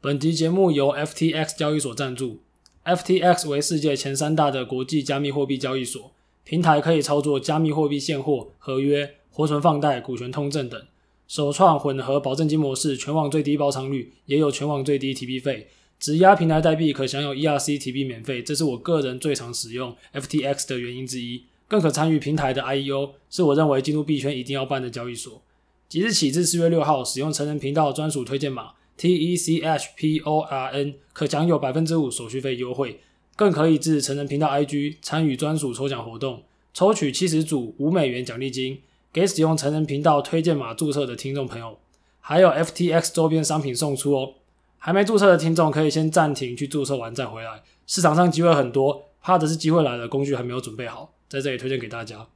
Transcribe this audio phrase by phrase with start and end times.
[0.00, 2.38] 本集节目由 FTX 交易所赞助。
[2.84, 6.12] FTX 为世界前三大的国际加密货币交易所，
[6.44, 10.80] 平台可以操作加密货币现货、合约、活存放贷、股权通证等。
[11.26, 15.66] 首创混合保证金模式，全网最低包仓率，也有全网最低提币费。
[15.98, 21.42] 质押平台代币可享有 ERC 提币免费，这是我个人最常使用 FTX 的原因之一。
[21.66, 25.42] 更可参与平台的 IEO，是我认为进入币圈一定要办的交易所。
[25.88, 33.00] 即日起至四月六号，使用成人频道专属推荐码 TECHPORN，可享有百分之五手续费优惠。
[33.36, 36.42] 更可以至成人频道 IG 参与专属抽奖活动，
[36.74, 38.80] 抽取七十组五美元奖励金，
[39.12, 41.78] 给使用成人频道推荐码注册的听众朋友，
[42.20, 44.34] 还有 FTX 周边商品送出哦。
[44.78, 47.62] 还没注册的听众可以先暂停去注册完再回来。
[47.86, 52.26] 市场上机会很多，怕的是机会来了，工具还没有准备好，在这里推荐给大家。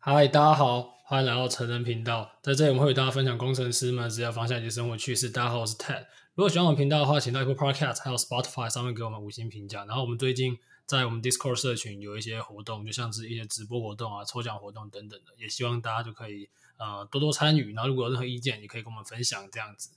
[0.00, 0.96] 嗨，大家好。
[1.14, 5.30] 欢迎来到成人频道，在这里我们会与大家分享工程师们职业方向以及生活趣事。
[5.30, 6.04] 大家好，我是 Ted。
[6.34, 9.84] 如果喜欢我们频道的话，请到 Apple Podcast 还有 Spotify 上面给我们五星评价。
[9.84, 16.48] 然后我们最近在我们 Discord 社群有一些活动，就像是一些直播活动啊、抽奖活动等等的，也希望大家就可以
[16.78, 17.72] 呃多多参与。
[17.74, 19.90] 然后如果有任何意见，也可以跟我们分享这样子。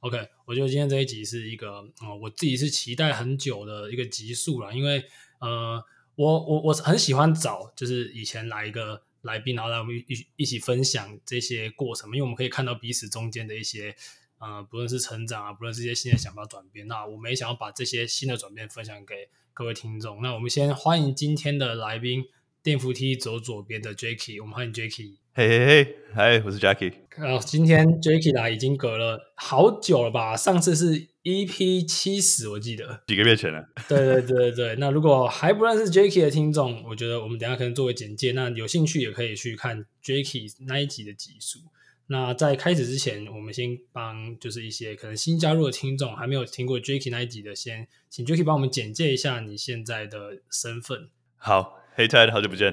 [0.00, 5.04] OK，我觉得今天这一集是一个呃我自己是期待很久的一个集数了，因为
[5.38, 5.80] 呃
[6.16, 9.00] 我我我很喜欢找就是以前来一个。
[9.26, 13.94] 来宾，然后来我们一一起分享这些过程，因为我们可以看到彼此中间的一些，
[14.38, 20.22] 呃，不论是成长啊，不论是一些新的想法转变，那我们也想要把这些新的转变分享给各位听众。
[20.22, 22.24] 那我们先欢迎今天的来宾，
[22.62, 25.16] 电扶梯走左边的 Jacky，我们欢迎 Jacky。
[25.34, 26.94] 嘿嘿嘿，嗨，我是 Jacky。
[27.18, 30.36] 呃，今天 Jacky 来已经隔了好久了吧？
[30.36, 31.08] 上次是。
[31.26, 33.68] EP 七十，我记得几个月前了。
[33.88, 41.58] 对对对对对，那如果还不认识 Jacky 的听众，我觉得我们等下可能作为简介，那有兴趣也可以去看 Jacky 那一集的集数。
[42.06, 51.08] 那在开始之前，我们先帮就是一些可能新加入的听众还没有听过 Jacky 那一集的，先请 Jacky 帮我们简介一下你现在的身份。
[51.34, 52.72] 好，Hey Ted，好久不见，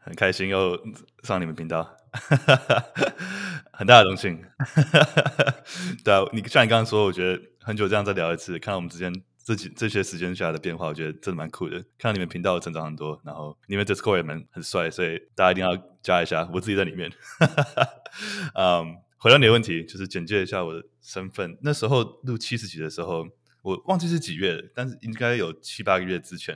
[0.00, 0.78] 很开心又
[1.22, 1.96] 上你们频道，
[3.72, 4.42] 很大的荣幸。
[6.04, 7.42] 对啊，你像你刚刚说，我觉得。
[7.66, 9.10] 很久这样再聊一次，看到我们之间
[9.42, 11.82] 这几这些时间下的变化，我觉得真的蛮酷的。
[11.96, 16.46] 看到你们频道成长很多，然后你们 Discord 也蛮很帅，所以大家一定要加一下。
[16.52, 17.10] 我自己在里面。
[18.52, 21.56] 嗯，um, 回到你的问题，就是简介一下我的身份。
[21.62, 23.26] 那时候录七十集的时候，
[23.62, 26.54] 我忘记是几月了，但是应该有七八个月之前。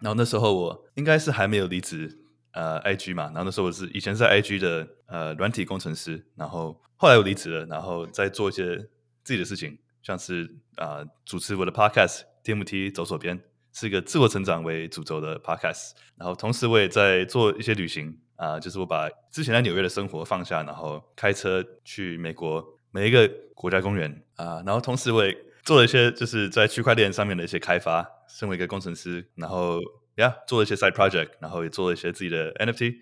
[0.00, 2.19] 然后那时候我应该是还没有离职
[2.52, 8.76] 呃 IG 嘛，然后那时候我是以前是在 IG 的呃软体工程师，然后后来我离职了，然后再做一些
[9.22, 9.78] 自己的事情。
[10.02, 13.38] 像是啊、主持我的 podcast《电扶梯走左边》
[13.72, 29.78] 是一个自我成长为主轴的 podcast，然后同时我也在做一些旅行啊、就是我把之前在纽约的生活放下，然后开车去美国每一个国家公园啊、然后同时我也做了一些就是在区块链上面的一些开发，身为一个工程师，然后
[30.16, 32.96] 呀做了一些 side project，然后也做了一些自己的 NFT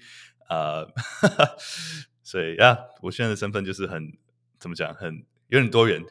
[0.48, 0.86] 啊、
[2.22, 4.12] 所以呀，我现在的身份就是很
[4.58, 5.24] 怎么讲很。
[5.50, 6.04] 有点多元，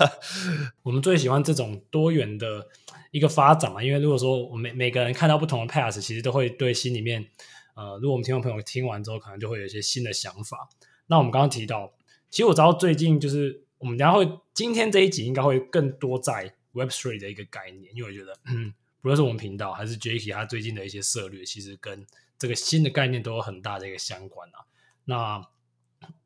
[0.84, 2.68] 我们最喜欢这种多元的
[3.12, 7.26] 一个发展嘛，因为如果说我们每每个人看到不同的 path，其实都会对心里面，
[7.74, 10.68] 呃，如果我们听众朋友听完之后，可能就会有一些新的想法。
[11.06, 11.94] 那我们刚刚提到，
[12.28, 22.06] 其实我知道最近就是我们等下会今天这一集应该会更多在 Web3 的一个概念，因为我觉得，嗯，不论是我们频道还是 Jacky 他最近的一些策略，其实跟
[22.38, 24.64] 这个新的概念都有很大的一个相关啊。
[25.04, 25.46] 那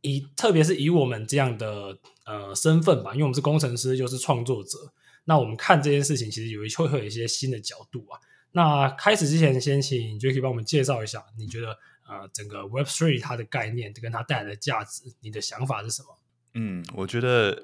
[0.01, 4.79] 以特别是以我们这样的呃身份吧，因为我们是工程师，又是创作者，
[5.25, 8.21] 那我们看这件事情，其实有一会会有一些新的角度啊。
[8.53, 16.17] 那开始之前，先请 Jacky 帮我们介绍一下，你觉得呃整个 Web Three 它的概念跟它带来的价值，你的想法是什么？
[16.55, 17.61] 嗯，我觉得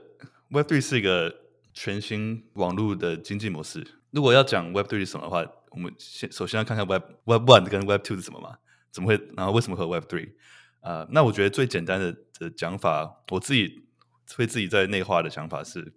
[0.48, 1.36] Web Three 是一个
[1.72, 3.86] 全新网络的经济模式。
[4.14, 8.58] 如果要讲 Web Three 是什么的话，我们先首先要看看 Web Web One 跟 Web Two 是什么嘛？
[8.92, 9.20] 怎么会？
[9.36, 10.34] 然后为什么和 Web Three？
[10.80, 13.88] 啊、那我觉得最简单的的讲法，我自己
[14.36, 15.94] 会自己在内化的想法是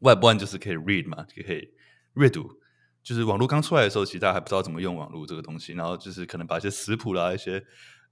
[0.00, 1.72] ，Web One 就是可以 read 嘛，就可以
[2.14, 2.60] 阅读。
[3.02, 7.64] 就是网络刚出来的时候，其实大家还不知道怎么用网络这个东西，然后就是可能把一些食谱啦、一些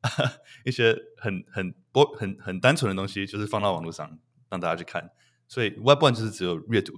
[0.64, 4.18] 一些很很不很很单纯的东西，就是放到网络上
[4.48, 5.10] 让大家去看。
[5.46, 6.94] 所以 Web One 就是只有阅读，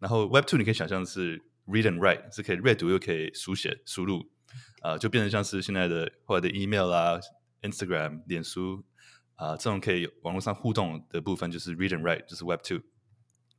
[0.00, 4.20] 然后 Web Two 你可以想象是 read and write，是可以阅读又可以书写输入，
[4.82, 7.20] 啊、呃，就变成像是现在的后来的 email 啦。
[7.62, 8.84] Instagram、脸书
[9.36, 12.82] 啊、呃，这种可以网络上互动的部分就是 read and write，就是 Web Two。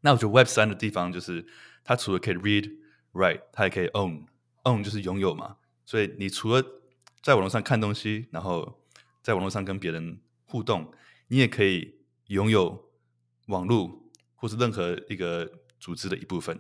[0.02, 1.44] 那我觉得 Web 三的地方就是，
[1.84, 2.72] 它除了可以 read、
[3.14, 4.28] write，它也可以 own。
[4.64, 6.64] own 就是拥有嘛，所以你除了
[7.24, 8.86] 在网络上看东西，然后
[9.24, 10.94] 在网络上跟别人互动，
[11.30, 11.98] 你也可以
[12.28, 12.92] 拥有
[13.48, 16.60] 网络或是任何一个组织的一部分。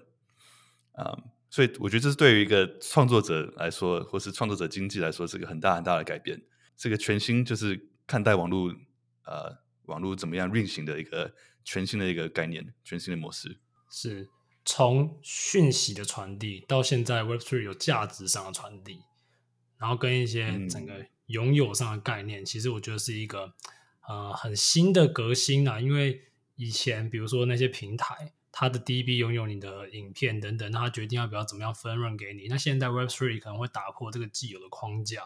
[0.94, 6.42] 啊、嗯，所以我觉得这是对于一个创作者来说，或是创作者经济来说，是个很大很大的改变。
[6.76, 8.76] 这个全新就是看待网络，
[9.24, 11.34] 呃，网络怎么样运行的一个
[11.64, 13.60] 全新的一个概念，全新的模式。
[13.90, 14.28] 是
[14.66, 19.04] 从讯息的传递到现在 Web3 有价值上的传递，
[19.78, 23.54] 然后跟一些整个拥有上的概念，嗯、其实我觉得是一个
[24.10, 25.80] 呃很新的革新啊。
[25.80, 26.24] 因为
[26.56, 28.34] 以前比如说那些平台。
[28.57, 32.48] 他的 DB 拥有你的影片等等，那他决定要不要怎么样分润给你。
[32.48, 35.24] 那现在 Web3 可能会打破这个既有的框架。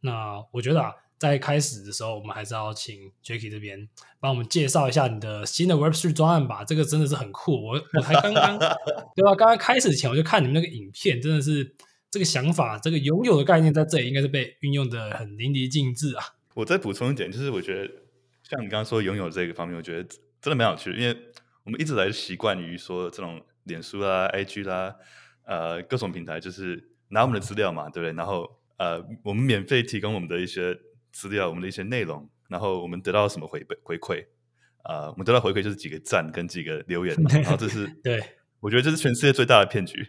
[0.00, 3.88] 那我觉得啊，在开始的时候，我们还是要请 Jacky 这边
[4.18, 6.64] 帮我们介绍一下你的新的 Web3 专案吧。
[6.64, 9.36] 这个真的是很酷，我我才刚刚对吧？
[9.36, 11.76] 刚刚开始前我就看你们那个影片，真的是
[12.10, 16.24] 这个想法，这个拥有的概念在这里应该是被运用的很淋漓尽致啊。
[16.54, 17.88] 我再补充一点，就是我觉得
[18.42, 20.02] 像你刚刚说拥有这个方面，我觉得
[20.42, 21.16] 真的蛮有趣，因为。
[21.68, 24.96] 我们一直来习惯于说这种脸书啦、IG 啦，
[25.44, 28.12] 呃，各种平台就是拿我们的资料嘛，对不对？
[28.14, 30.74] 然后呃，我们免费提供我们的一些
[31.12, 34.24] 资料、我们的一些内容，然后我们得到什么回回馈？
[34.84, 37.30] 呃，我们得到回馈就是几个赞跟几个留言嘛。
[37.36, 38.18] 然后这是对，
[38.60, 40.08] 我觉得这是全世界最大的骗局。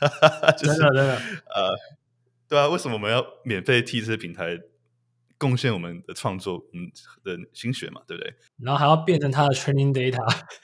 [0.56, 1.16] 就是、真的真的
[1.54, 1.76] 呃，
[2.48, 4.58] 对啊，为什么我们要免费替这些平台
[5.44, 6.90] 贡献我们的创作，嗯
[7.22, 8.34] 的心血嘛，对不对？
[8.62, 10.18] 然后还要变成他的 training data。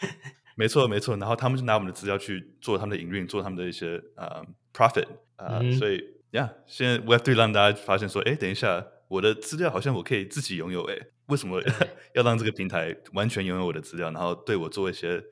[0.56, 1.14] 没错，没错。
[1.18, 4.42] 然后他们就拿我们的资料去做他们的营运，做他们的一些呃
[4.72, 5.06] profit
[5.36, 5.58] 啊、呃。
[5.60, 11.62] 嗯、所以呀，yeah, 现在 Web3 让大家发现说，哎，等一下，我的资料好像我可以自己拥有，哎，为什么
[12.16, 15.22] 要让这个平台完全拥有我的资料，然后对我做一些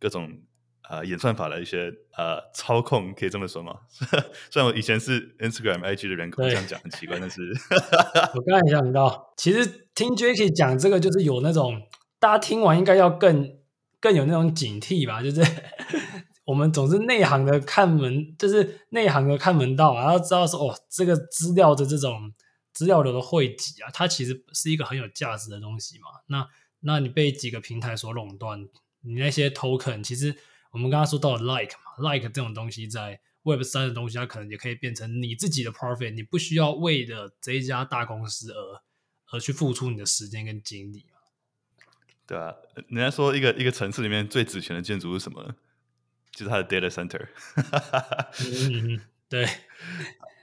[0.00, 0.55] 各种啊、
[0.88, 3.80] 呃、演算法的一些呃操控，可以这么说吗？
[4.50, 7.42] 虽然我以前是 Instagram IG 的人口，这样讲很奇怪，但是
[8.34, 11.82] 我刚才想到，其实听 Jacky 讲这个，就是有那种
[12.18, 13.56] 大家听完应该要更。
[13.98, 15.40] 更有那种警惕吧，就是
[16.44, 22.32] 我们总是内行的看门，就是内行的看门道啊，要知道说哦，这个资料的这种
[22.72, 26.04] 资料流的汇集啊，它其实是一个很有价值的东西嘛。
[26.28, 26.46] 那
[26.80, 28.68] 那你被几个平台所垄断，
[29.00, 30.36] 你那些 token，其实
[30.76, 38.82] 我们刚刚说到了 like 嘛，like 这种东西在 Web 三的东西，它可能也可以变成你自己的 profit，你不需要为了这一家大公司而
[39.30, 41.06] 而去付出你的时间跟精力。
[42.26, 42.54] 对啊，
[42.88, 45.54] 人家说一个一个城市里面最值钱的建筑是什么？
[46.30, 47.26] 就是它的 data center。
[48.70, 49.00] 嗯，
[49.30, 49.46] 对，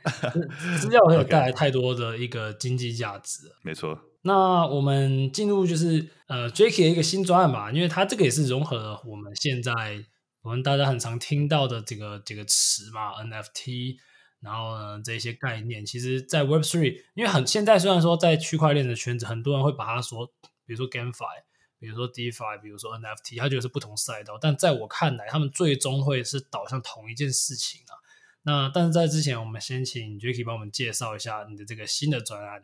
[0.81, 3.51] 资料没有带来太多的一个经济价值。
[3.61, 3.99] 没错。
[4.25, 10.05] 那我们进入就是呃 Jacky 的一个新专案吧，因为它这个也是融合了我们现在
[10.43, 13.97] 我们大家很常听到的这个这个词嘛，NFT，
[14.41, 20.27] 然后呢这些概念，其实，在 Web3，因为很现在虽然说在区块链的圈子，很多人会把它说，
[20.67, 21.43] 比如说 GameFi。
[21.79, 27.99] 比如说 DeFi，比如说 NFT，它就是不同赛道，但在我看来，他们最终会是导向同一件事情啊。
[28.43, 32.63] 那但是在之前，我们先请 Jacky 帮我们介绍一下你的这个新的专案。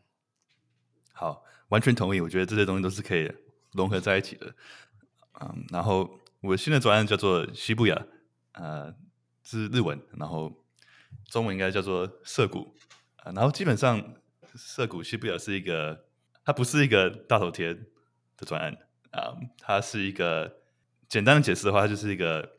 [1.12, 3.30] 好，完全同意，我觉得这些东西都是可以
[3.74, 4.56] 融合在一起的。
[5.42, 6.10] 嗯，然后
[6.42, 8.06] 我新的专案叫做西布亚，
[8.54, 8.96] 呃，
[9.44, 10.66] 是日文，然后
[11.26, 12.76] 中文应该叫做涩谷。
[13.24, 14.16] 呃，然后基本上
[14.56, 16.06] 涩谷西布雅是一个，
[16.46, 18.78] 它不是一个大头贴的专案。
[19.12, 20.62] 啊它是一个
[21.08, 22.58] 简单的解释的话，它就是一个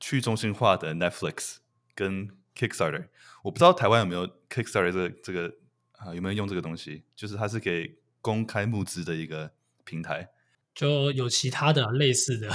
[0.00, 1.58] 去中心化的 Netflix
[1.94, 3.08] 跟 Kickstarter。
[3.44, 5.54] 我不知道台湾有没有 Kickstarter 这个这个
[5.92, 7.04] 啊，有没有用这个东西？
[7.14, 9.52] 就是它是给公开募资的一个
[9.84, 10.28] 平台。
[10.74, 12.50] 就有其他的类似的，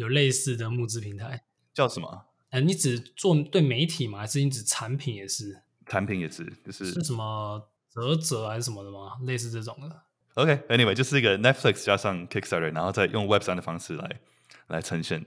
[0.00, 1.42] 有类似的募资平台
[1.74, 2.24] 叫什么？
[2.48, 4.20] 呃，你只做对媒体吗？
[4.20, 5.62] 还是你指产品也是？
[5.86, 9.18] 产品也是，就是是什么啧啧还是什么的吗？
[9.26, 10.02] 类似这种的。
[10.34, 14.20] OK，Anyway，、okay, 就是一个 Netflix 加上 Kickstarter，然后再用 Web 三的方式来
[14.68, 15.26] 来呈现。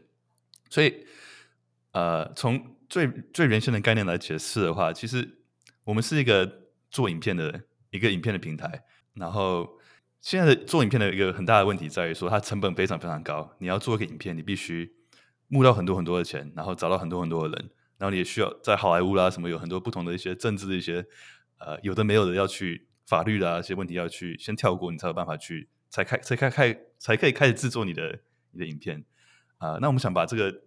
[0.72, 1.06] 所以，
[1.92, 5.38] 呃，从最最原先的概念来解释的话，其实
[5.84, 7.62] 我们是一个做影片的
[7.92, 8.84] 一个影片的平台。
[9.14, 9.78] 然后，
[10.24, 13.56] 现在的做影片的一个很大的问题在于说，它成本非常非常高。
[13.60, 14.96] 你要做一个影片，你必须
[15.50, 21.06] 募到很多很多的钱，然后找到很多很多的人，然后你也需要在好莱坞啦什么有很多不同的一些政治的一些
[21.60, 22.88] 呃有的没有的要去。
[23.06, 28.18] 法律的啊，一些问题要去先跳过，你才有办法去才开才开开才可以开始制作你的
[28.52, 29.04] 你的影片
[29.58, 30.62] 啊、那我们想把这个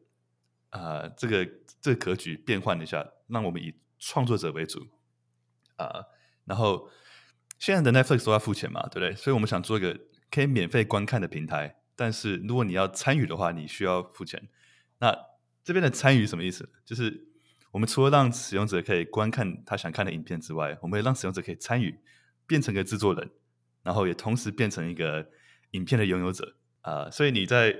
[0.68, 1.48] 啊、呃、这个
[1.80, 4.86] 这个格局变换一下，让我们以创作者为主
[5.76, 6.04] 啊、
[6.44, 6.90] 然后
[7.58, 9.14] 现在的 Netflix 都要付钱嘛，对不对？
[9.14, 9.98] 所以我们想做一个
[10.30, 14.48] 可以免费观看的平台，但是如果你要参与的话，你需要付钱。
[14.98, 15.16] 那
[15.64, 16.68] 这边的参与什么意思？
[16.84, 17.28] 就是
[17.70, 21.98] 我们除了让使用者可以观看他想看的影片之外，我们也让使用者可以参与。
[22.48, 23.28] 变成个制作人，
[23.82, 25.28] 然后也同时变成一个
[25.72, 27.76] 影片的拥有者啊、所以你在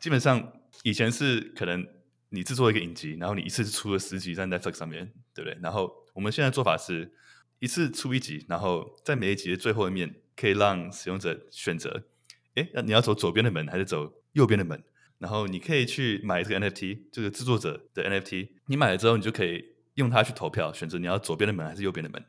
[0.00, 1.86] 基本上以前是可能
[2.30, 5.56] 你制作一个影集，然后你一次出了十集在 Netflix 上面，对不对？
[5.62, 7.14] 然后我们现在做法是
[7.58, 12.04] 一次出一集，然后在每一集的最后一面可以让使用者选择，
[12.54, 14.82] 诶，那你要走左边的门还是走右边的门？
[15.18, 22.24] 然后你可以去买这个 NFT，这个制作者的 NFT，你买了之后，你就可以用它去投票，选择你要左边的门还是右边的门。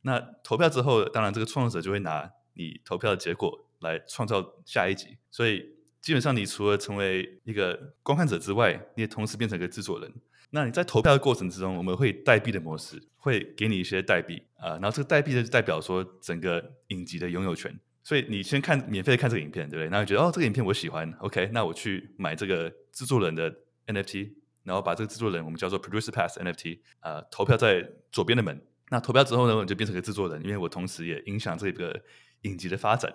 [0.00, 5.18] 那投票之后，当然这个创作者就会拿你投票的结果来创造下一集。
[5.30, 10.10] 所以基本上，你除了成为一个观看者之外，你也同时变成一个制作人。
[10.54, 17.74] 那你在投票的过程之中，我们会代币的模式会给你一些代币啊，然后这个代币就代表说整个影集的拥有权。
[18.04, 19.88] 所以你先看免费的看这个影片，对不对？
[19.88, 23.50] 然后觉得哦，这个影片我喜欢，OK，那我去买这个制作人的
[23.86, 24.30] NFT，
[24.64, 28.60] 然后把这个制作人我们叫做 Producer Pass NFT，呃，投票在左边的门。
[28.90, 31.98] 那投票之后呢，我就变成个制作人，因为我同时也影响这个
[32.42, 33.10] 影集的发展。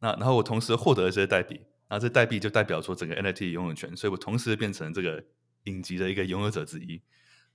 [0.00, 5.22] 那然后我同时获得了这些代币，那这代币就代表说整个 NFT 拥有权，所以我同时变成这个
[5.64, 7.02] 影集的一个拥有者之一。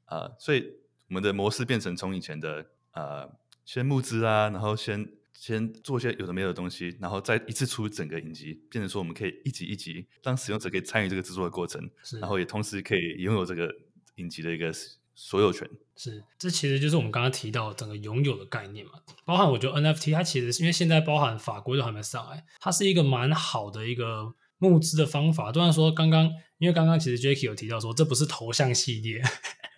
[0.05, 0.65] 啊、呃，所以
[1.07, 3.29] 我们的模式变成从以前的呃，
[3.65, 5.11] 先募资啊，然后先。
[5.31, 11.81] 先做一些有的没有的东西，然后再一次出整个影集，变成说我们可以一集一集让使用者可以参与这个制作的过程，
[12.19, 13.73] 然后也同时可以拥有这个
[14.15, 14.69] 影集的一个
[15.15, 15.65] 所有权。
[15.95, 18.91] 是，这其实就是我们刚刚提到整个拥有的概念嘛。
[19.23, 25.53] 包含我觉得 NFT 它其实是因为现在包含法规都还没上来，它是一个蛮好的一个募资的方法。
[25.53, 29.21] 虽然说刚刚因为刚刚其实 Jacky 有提到说这不是头像系列，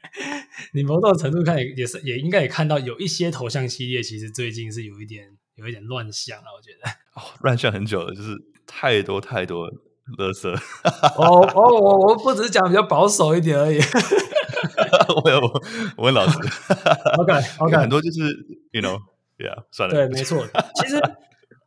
[0.74, 5.38] 你某种程度看也也是也应该也看到有一些头像系列其实最近是有一点。
[5.56, 8.36] 有一点乱象了，我觉得哦，乱象很久了，就是
[8.66, 9.70] 太多太多
[10.18, 10.50] 垃圾。
[11.18, 13.78] 哦哦，我我不只是讲比较保守一点而已。
[15.24, 15.62] 我有我
[15.98, 16.36] 我问老师
[17.20, 18.22] ，OK OK，很多就是
[18.72, 18.98] you know
[19.38, 20.44] yeah 算了，对，没错。
[20.76, 21.00] 其实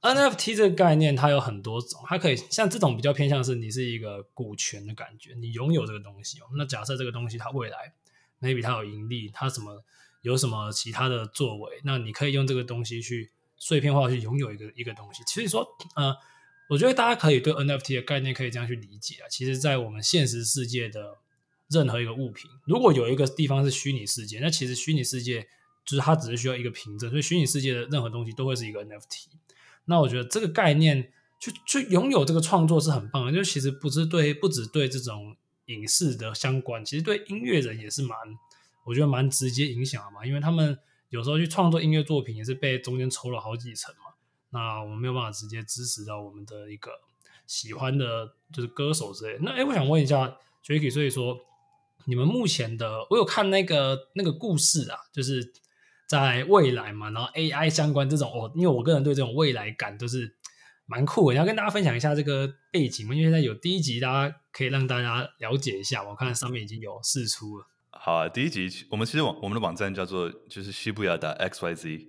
[0.04, 6.44] NFT 这个概念它有很多种，它可以像这种比较偏向是你是一个股权的感觉，你拥有这个东西哦。
[6.56, 7.92] 那假设这个东西它未来
[8.40, 9.82] maybe 它有盈利，它什么
[10.23, 13.32] 有什么其他的作为，那你可以用这个东西去。
[13.56, 16.14] 碎片化去拥有一个一个东西，其实说，呃，
[16.68, 19.28] 我觉得大家可以对 NFT 的概念可以这样去理解啊。
[19.30, 21.18] 其实，在我们现实世界的
[21.70, 25.46] 任何一个物品，如果有一个地方是虚拟世界，那其实虚拟世界
[25.87, 29.28] 就是它只是需要一个凭证，所以虚拟世界的任何东西都会是一个 NFT。
[29.87, 35.37] 那我觉得这个概念去去拥有这个创作是很棒的，就其实不是对，不只对这种
[35.67, 38.19] 影视的相关，其实对音乐人也是蛮，
[38.85, 40.79] 我觉得蛮直接影响的嘛，因为他们。
[41.11, 44.14] 有时候去创作音乐作品也是被中间抽了好几层嘛，
[44.50, 46.91] 那我们没有办法直接支持到我们的一个
[47.47, 49.38] 喜欢的，就是歌手之类。
[49.41, 50.37] 那哎，我想问一下
[50.67, 51.38] Jacky，所以说
[52.07, 55.53] 你们目前的，我有看那个那个故事啊，就是
[56.08, 60.37] 在未来嘛，然后 AI 相关这种哦，因为我个人对这种未来感都是
[60.87, 66.02] 蛮酷的，要跟大家分享一下这个背景嘛，因为现在有第一集，大家可以让大家了解一下。
[66.02, 67.66] 我看上面已经有释出了。
[67.90, 72.08] 好啊，第一集我们其实网我们的网站叫做就是西布亚达 X Y Z，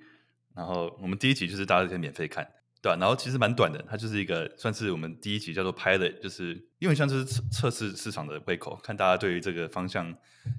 [0.56, 2.44] 然后我们第一集就是大家可以免费看，
[2.82, 10.14] 对吧、然后其实蛮短的，它就是一个算是我们第一集叫做 Pilot，就是因为像就是测试市场的胃口，看大家对于这个方向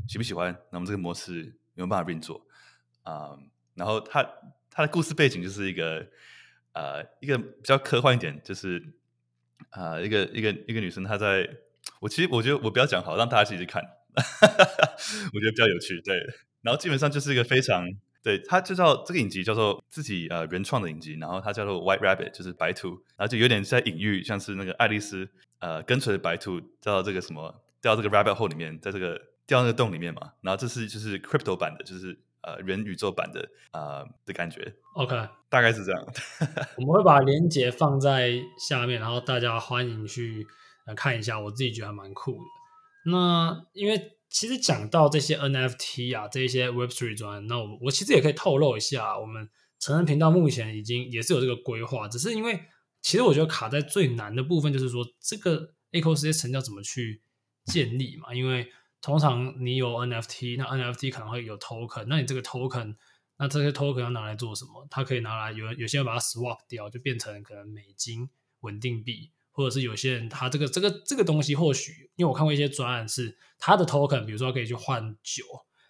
[0.09, 2.41] 喜不喜欢，那我们这个模式有没有办法运作
[3.07, 3.39] 啊？
[3.75, 4.27] 然后他
[4.71, 6.07] 他的故事背景就是一个
[6.73, 8.83] 呃一个比较科幻一点，就是
[9.71, 11.49] 啊、呃、一个一个一个女生她在，
[12.01, 13.83] 我其实我觉得我不要讲好，让大家自己去看。
[14.17, 16.17] 我觉得比较有趣，对。
[16.63, 17.87] 然后基本上就是一个非常，
[18.23, 30.33] 对，它就叫这个影集叫做自己呃原创的影集，然后它叫做 White Rabbit，就是白兔，然后就有点在隐喻，像是那个爱丽丝呃跟随白兔掉到这个什么掉到这个 rabbit hole 里面，在这个掉那个洞里面嘛。
[30.41, 34.75] 然后这是就是 crypto 版的，就是呃元宇宙版的呃的感觉。
[34.95, 36.07] OK，大概是这样。
[36.79, 40.47] 我们会把链接放在下面，然后大家欢迎去
[40.87, 43.11] 呃看一下，我自己觉得还蛮酷的。
[43.11, 49.49] 那因为其实讲到这些 NFT 啊，这些 Web3 专，那我我其实也可以透露一下，我们
[49.79, 52.61] 成人频道目前已经也是有这个规划，只是因为
[53.03, 57.23] 其实我觉得卡在最难的部分，就是说这个 ecosystem 要怎么去
[57.67, 58.35] 建立嘛？
[58.35, 58.73] 因为
[59.07, 62.97] 通常你有 NFT，那 NFT 可能会有 token，那你这个 token，
[63.39, 64.85] 那这些 token 要拿来做什么？
[64.91, 68.29] 它可以拿来有有些人把它 swap 掉，就变成可能美金
[68.63, 69.31] 稳定币。
[69.53, 75.45] 或者是有些人他这个这个这个东西或许，因为我看过一些专案是他的 token，比如说可以去换酒，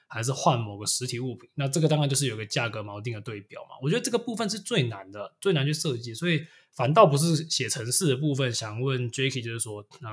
[0.06, 3.70] 还是换某个实体物品，那这个当然就是有个价格锚定的对标嘛。
[3.82, 8.52] 我觉得这个部分是最难的，最难去设计，所以反倒不是写程式的部分。
[8.52, 10.10] 想问 Jacky，就是说，那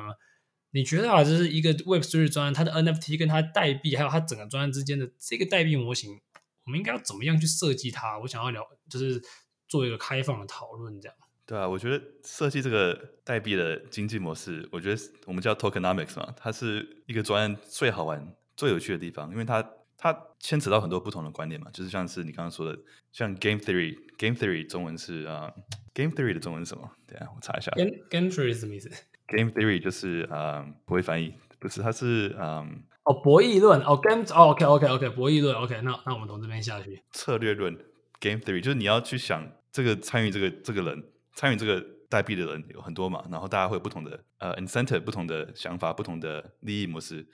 [0.73, 6.19] 你觉得啊，就是一个 Web3 专案，它的 NFT 跟它代币，还有它整个专案之间的这个代币模型，
[6.65, 8.17] 我们应该要怎么样去设计它？
[8.19, 9.21] 我想要聊，就是
[9.67, 11.15] 做一个开放的讨论，这样。
[11.45, 19.63] 对啊，我觉得设计这个代币的经济模式，我觉得我们叫 tokenomics 嘛，它是一个专案最好玩、最有趣的地方，因为它
[19.97, 22.79] 它牵扯到很多不同的观点嘛，就是像是你刚刚说的，
[23.11, 25.53] 像 game theory，game theory 中文是啊、
[25.93, 26.89] uh,，game theory 的中文是什么？
[27.05, 27.71] 等下我查一下。
[27.73, 28.89] game game theory 是什么意思
[29.35, 32.75] ？game theory 就是啊，um, 不会翻译，不是，它是嗯，um,
[33.05, 37.01] 哦，博弈论，哦，game，哦，OK OK OK，博弈论，OK，那那我们从这边下去。
[37.11, 37.73] 策略论
[38.19, 41.03] ，game theory 就是你要去想这个参与这个这个人。
[41.35, 47.25] 参与这个代币的人有很多嘛，然后大家会有不同的呃 incentive、不同的想法、不同的利益模式，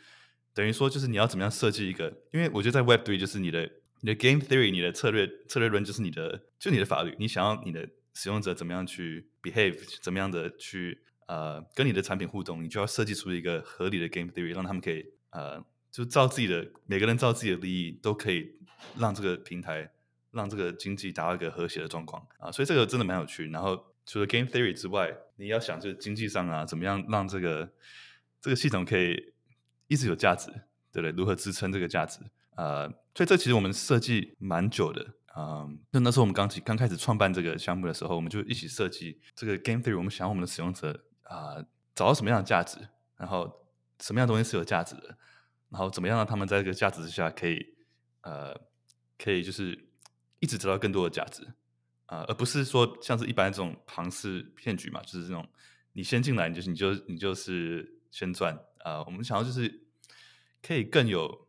[0.54, 2.06] 等于说就是你要怎么样设计一个？
[2.32, 10.98] 因为我觉得在 Web Three 就是你的你的 game theory、你的策略策略论就是你的就你的法律，你想要你的使用者怎么样去 behave，怎么样的去
[11.30, 18.52] 呃跟你的产品互动，你就要设计出一个合理的 game theory，让他们可以呃就照自己的每个人照自己的利益都可以
[18.98, 19.90] 让这个平台
[20.32, 23.86] 让这个经济达到一个和谐的状况啊，所以这个真的蛮有趣，然后。
[24.12, 27.72] 除了 game theory 之外，你要想就是经济上啊，怎么样让这个
[28.42, 29.34] 这个系统可以
[29.88, 30.50] 一直有价值，
[30.92, 31.12] 对不对？
[31.12, 32.20] 如何支撑这个价值？
[32.56, 39.96] 呃，所以这其实我们设计蛮久的，嗯、那，那时候我们刚起刚开始创办这个项目的时候，我们就一起设计这个 game theory。
[39.96, 41.64] 我们想我们的使用者啊、
[41.96, 42.80] 找到什么样的价值，
[43.16, 43.66] 然后
[44.00, 45.18] 什么样的东西是有价值的，
[45.70, 47.76] 然后怎么样让他们在这个价值之下可以
[48.22, 48.60] 呃，
[49.18, 49.88] 可以就是
[50.40, 51.48] 一直得到更多的价值。
[52.08, 55.48] 啊、而不是说像是一般这种庞氏骗局嘛，就是这种
[55.94, 59.88] 你先进来，你就是你就你就是先赚啊、我们想要就是
[60.64, 61.48] 可以更有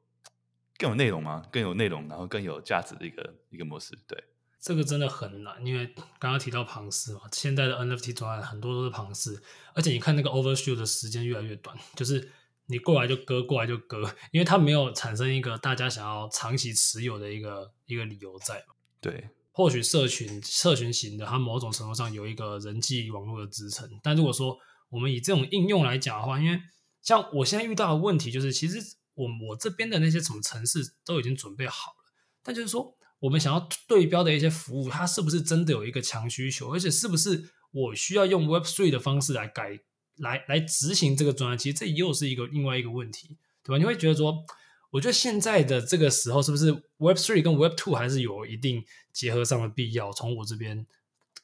[0.77, 3.97] 更有内容嘛，更有内容，然后更有价值的一个一个模式。
[4.07, 4.23] 对，
[4.61, 5.87] 这个真的很难，因为
[6.19, 9.41] 刚刚提到庞氏嘛，现在的 NFT 专案很多都是庞氏，
[9.75, 12.31] 而且你看那个 overshoot 的时间越来越短，就是
[12.67, 14.03] 你过来就割，过来就割，
[14.33, 18.75] 因为它没有产生一个大家想要长期持有的一个一个理由在嘛。
[19.01, 19.31] 对。
[19.53, 23.91] 或许社群社群型的，它某种程度上有一个人际网络的支撑。
[24.03, 24.57] 但如果说
[24.89, 26.59] 我们以这种应用来讲的话，因为
[27.03, 28.79] 像我现在遇到的问题就是，其实
[29.15, 39.79] 我我这边的那些什么城市都已经准备好了，但就是说我们想要对标的一些服务，它是不是真的有一个强需求，而且是不是我需要用 Web Three 的方式来改
[40.17, 41.57] 来来执行这个专案？
[41.57, 43.79] 其实这又是一个另外一个问题，对吧？
[43.79, 44.45] 你会觉得说。
[44.93, 50.11] 我觉得现在的这个时候，是不是 Web Three 跟 Web Two 还是有一定结合上的必要？
[50.11, 50.85] 从我这边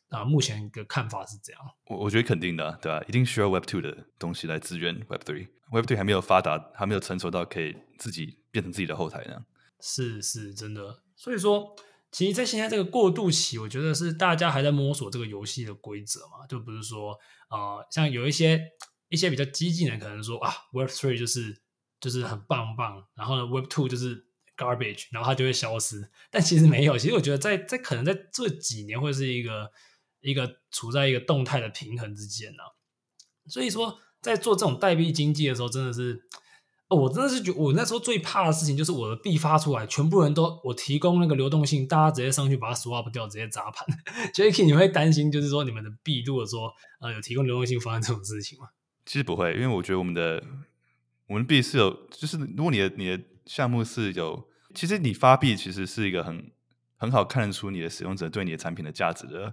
[0.08, 1.62] 啊，目前的看法是这样。
[1.86, 3.00] 我我觉得肯定的，对吧？
[3.06, 5.46] 一定需要 Web Two 的东西来支援 Web Three。
[5.70, 9.44] Web Three 还没有发达，还没有成熟到可以自己变成自己的后台呢。
[9.80, 10.98] 是是，真的。
[11.16, 11.74] 所以说，
[12.12, 17.18] 其实，在现在这个过渡期，我觉得是大家还在摸索这个游戏的规则嘛，就不是说、
[17.50, 18.60] 呃，像有一些
[19.08, 21.62] 一些比较激进的可能说啊，Web Three 就是。
[21.98, 26.10] 就是很棒棒，然后呢，Web Two 就是 garbage，然后它就会消失。
[26.30, 29.72] 但其实没有，其实我觉得在在可能在这几年会是一个
[30.20, 32.62] 一个处在一个动态的平衡之间呢、
[33.48, 36.28] 所以说，在做这种代币经济的时候，真的是，
[36.88, 43.86] 哦，我真的是觉我那时候最怕的事情就是我的币发出来，全部人都我提供那个流动性，大家直接上去把它 swap 掉，直接砸盘。
[44.34, 48.68] Jacky，你会担心就是说你们的币如果说呃有提供流动性发生这种事情吗？
[49.04, 50.42] 其实不会，因为我觉得我们的。
[51.28, 56.52] 我们币是有，就是如果你的你的项目是有，其实你发币其实是一个很
[56.96, 59.52] 很好看得出你的使用者对你的产品的价值的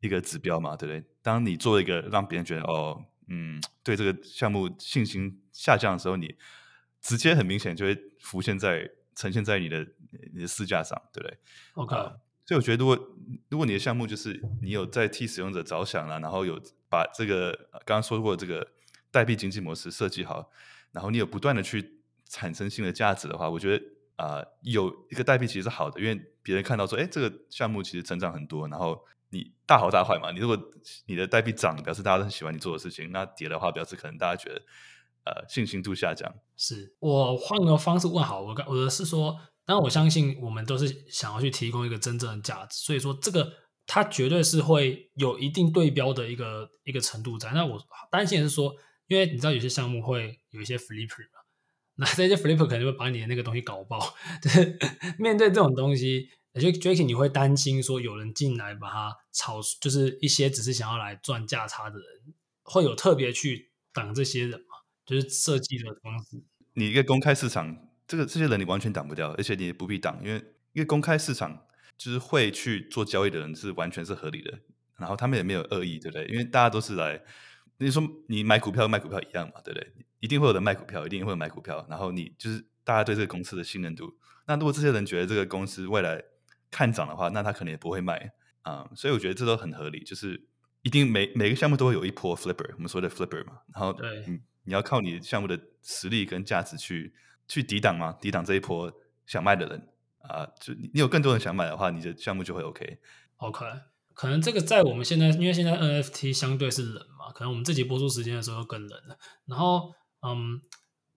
[0.00, 1.08] 一个指标嘛，对不对？
[1.22, 6.34] 当你做一个让别人觉得哦，嗯，对这个项目信心下降的时候，你
[7.04, 9.86] 直接很明显就会浮现在呈现在你的
[10.32, 11.38] 你的市价上，对不对
[11.74, 12.96] ？OK，呃，所以我觉得如果
[13.50, 17.52] 如果你的项目就是你有在替使用者着想了，然后有把这个
[17.84, 18.66] 刚刚说过这个
[19.10, 20.50] 代币经济模式设计好。
[20.92, 30.30] 然后你有不断的去产生新的价值的话，我觉得啊、呃，有一个代币其实是好的，因为别人看到说，哎，这个项目其实成长很多，然后你大好大坏嘛。
[30.30, 30.56] 你如果
[31.06, 34.62] 你的代币涨，表示大家都很喜欢你做的事情；那跌的话，表示可能大家觉得
[35.24, 36.34] 呃信心度下降。
[36.56, 43.52] 是我换个方式问好，我我的是说，当然我相信我们都是想要去提供一个真正的价值，所以说这个
[43.86, 47.50] 它绝对是会有一定对标的一个一个程度在。
[47.52, 48.74] 那我担心的是说。
[49.06, 51.38] 因为你知道有些项目会有一些 flipper 嘛，
[51.96, 54.00] 那这些 flipper 可能会把你的那个东西搞爆。
[54.40, 54.78] 就是
[55.18, 62.06] 面对这种东西，就 j a c k 你会担心说有人进来把它炒，就是一些只是想要来赚价差的人，
[62.62, 64.73] 会有特别去挡这些人吗？
[65.04, 66.42] 就是设计的方式。
[66.74, 74.58] 你一个公开市场，这个这些人你完全挡不掉，而且你也不必挡，因为一个公开市场就是会去做交易的人是完全是合理的，
[74.98, 76.26] 然后他们也没有恶意，对不对？
[76.26, 77.22] 因为大家都是来。
[77.78, 79.92] 你说你买股票卖股票一样嘛，对不对？
[80.20, 81.84] 一定会有人卖股票，一定会有买股票。
[81.90, 84.16] 然后你就是大家对这个公司的信任度。
[84.46, 86.22] 那如果这些人觉得这个公司未来
[86.70, 88.96] 看涨的话，那他可能也不会卖啊、嗯。
[88.96, 90.04] 所以我觉得这都很合理。
[90.04, 90.48] 就是
[90.82, 93.58] 一定每每个项目都会有一波 flipper，我们说的 flipper 嘛。
[93.74, 94.24] 然后对，
[94.64, 97.14] 你要靠你项目的实力跟价值去
[97.46, 98.92] 去抵挡嘛，抵挡这一波
[99.26, 99.88] 想卖的人
[100.22, 100.46] 啊。
[100.60, 102.98] 就你有更多人想买的话，你的项目就会 OK。
[103.36, 103.64] OK，
[104.12, 109.18] 可能这个在我们现在，因为现在 NFT 相对是冷嘛，可能我们自己播出时间的时候更冷了。
[109.46, 110.60] 然后，嗯。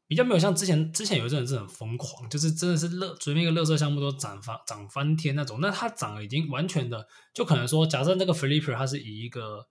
[0.10, 5.60] 比较没有像之前，之前有一阵子是很疯狂，就是真的是乐，随便一个乐色项目都涨翻涨翻天那种。
[5.60, 9.67] 那它涨已经完全的，就可能说，假设那个 flipper 它是以一个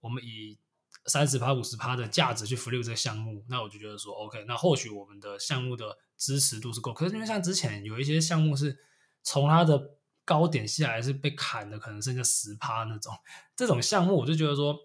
[0.00, 0.58] 我们以
[1.10, 6.92] 三十趴五十趴的价值去 flip 这个项目，那我就觉得说 OK，那或许我们的项目的支持度是够。
[6.92, 8.78] 可是因为像之前有一些项目是
[9.22, 13.12] 从它的高点下来是被砍的，可能剩下十趴那种，
[13.56, 14.76] 这种项目我就觉得说，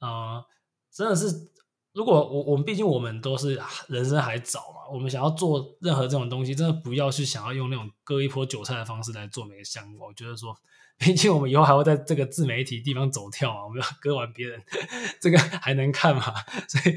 [0.00, 0.44] 呃，
[0.90, 1.50] 真的是。
[1.94, 10.06] 如果我我们毕竟我们都是人生还早嘛，我们想要做任何这种东西，真的不要去想要用那种割一波韭菜的方式来做每个项目。
[10.06, 10.56] 我觉得说，
[11.02, 14.62] 毕竟我们以后还会在这个自媒体地方走跳嘛，我们要割完别人，
[15.20, 16.22] 这个还能看吗？
[16.68, 16.96] 所以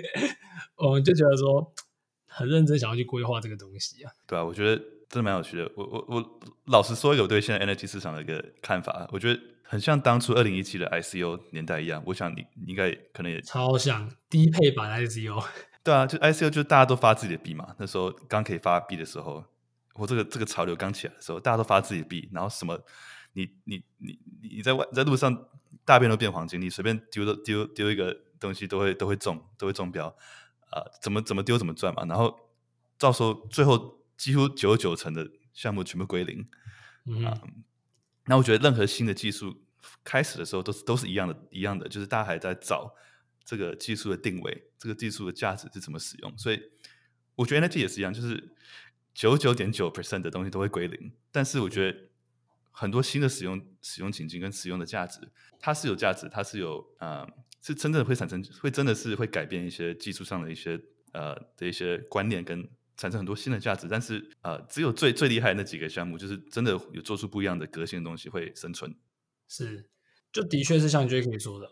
[0.78, 1.74] 我们就觉得说，
[2.28, 4.12] 很认真想要去规划这个东西啊。
[4.28, 4.78] 对啊，我觉得
[5.10, 5.72] 真的蛮有趣的。
[5.76, 9.40] 我我我老实说，有对现在 NFT 市场的一个看法，我觉得。
[9.68, 15.44] 很像当初二零一七的 ICO 年代一样，我想你你应该可能也超像低配版 ICO。
[15.84, 17.74] 对啊，就 ICO 就大家都发自己的币嘛。
[17.80, 19.44] 那时候刚可以发币的时候，
[19.96, 22.80] 我这个这个潮流刚起来的时候，大家都发自己的币，然后什么
[23.36, 25.48] 你你你你在外在路上
[25.86, 30.08] 大便都变黄金，你随便丢丢丢一个东西都会都会中都会中标
[30.72, 32.04] 啊、呃，怎么怎么丢怎么赚嘛。
[32.06, 32.36] 然后
[32.98, 36.48] 到时候最后几乎九九成的项目全部归零，
[37.06, 37.24] 嗯。
[37.26, 37.42] 呃
[38.28, 39.56] 那我觉得任何新的技术
[40.04, 42.92] 开始的时候都是都是一样的，一样的，就是大家还在找
[43.44, 46.36] 这个技术的定位，这个技术的价值是怎么使用。
[46.36, 46.60] 所以
[47.36, 48.56] 我觉得 NFT 也是一样，就是
[49.14, 51.12] 九九点九 percent 的东西都会归零。
[51.32, 52.00] 但是我觉得
[52.76, 55.20] 很多新的使用使用情境跟使用的价值，
[55.60, 57.28] 它是有价值，它是有啊、呃，
[57.62, 60.80] 是真的会产生，会真的是会改变一些技术上的一些
[61.14, 62.68] 呃的一些观念跟。
[62.98, 68.96] 产生很多新的价值，但是呃，只有最最厉害那几个项目，就是真的有做出不一样的革新的东西会生存。
[69.50, 69.90] 是，
[70.32, 71.70] 就的确是像 Jacky 说的，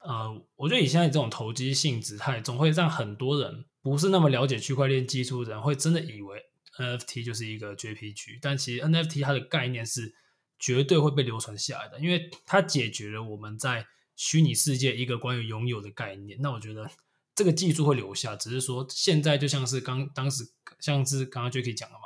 [0.00, 6.42] 呃，我觉得以现在这种投机性姿态，总会让很多人不是那么了解区块链技术的人，会真的以为
[6.76, 10.12] NFT 就是一个 JPG，但其实 NFT 它的概念是
[10.64, 16.38] 绝对会被流传下来的，因为它解决了我们在虚拟世界一个关于拥有的概念。
[16.40, 16.90] 那我觉得。
[17.36, 20.44] 这个技术会留下，只是说现在就像是刚当时
[20.78, 22.02] 像是刚刚 Jacky 讲的嘛，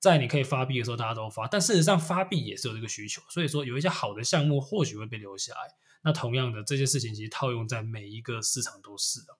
[0.00, 5.60] 在你可以发币的时候，大家都发，但事实上发币也是有这个需求，所以说有一些好的项目或许会被留下来。
[6.02, 9.38] 那同样的这件事情其实套用在每一个市场都是的。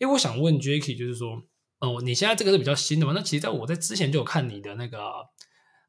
[0.00, 1.44] 诶，我想问 Jacky，就是说，
[1.78, 3.12] 哦，你现在这个是比较新的嘛？
[3.12, 4.98] 那其实在我在之前就有看你的那个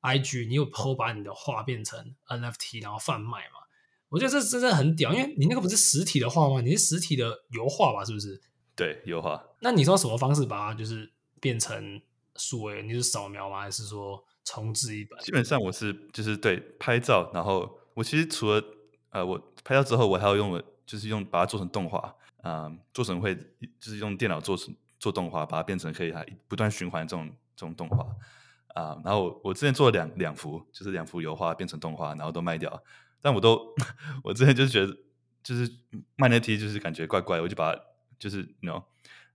[0.05, 3.65] IG，你有 PO 把你的画变成 NFT 然后贩卖嘛？
[4.09, 6.61] 我觉得这真的很屌，因为你那个不是实体的画吗？
[6.61, 8.05] 你是实体的油画吧？
[8.05, 8.39] 是不是？
[8.75, 9.43] 对，油画。
[9.61, 12.01] 那你说什么方式把它就是变成
[12.35, 12.83] 数位？
[12.83, 13.61] 你是扫描吗？
[13.61, 15.17] 还是说重制一本？
[15.19, 18.63] 基本上我是就是对拍照，然后我其实除了
[19.09, 21.99] 呃，我拍照之后，我还要用就是用把它做成动画
[22.41, 28.05] 啊、呃，做成会就是用电脑做成做动画，把它变成可以它不断循环这种这种动画
[28.75, 29.01] 啊、呃。
[29.03, 32.83] 然后我我之前做了两两幅，就是两幅油画变成动画，然后都卖掉。
[33.19, 33.73] 但我都
[34.23, 34.95] 我之前就是觉得
[35.41, 35.67] 就是
[36.15, 37.75] 卖那 T 就是感觉怪怪，我就把。
[38.17, 38.81] 就是 know，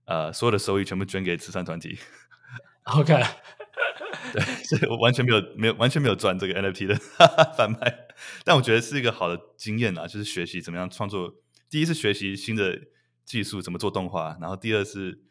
[0.05, 1.99] 呃，所有的收益全部捐给慈善团体。
[2.85, 3.13] OK，
[4.33, 6.95] 对，所以我完全没有没有完全没有赚这个 NFT 的
[7.55, 8.07] 贩卖，
[8.43, 11.35] 但我觉得是一个好的经验啊，就是学习怎么样创作。
[11.69, 12.75] 第一是学习新的
[13.23, 15.21] 技术，怎么做动画，然后第二是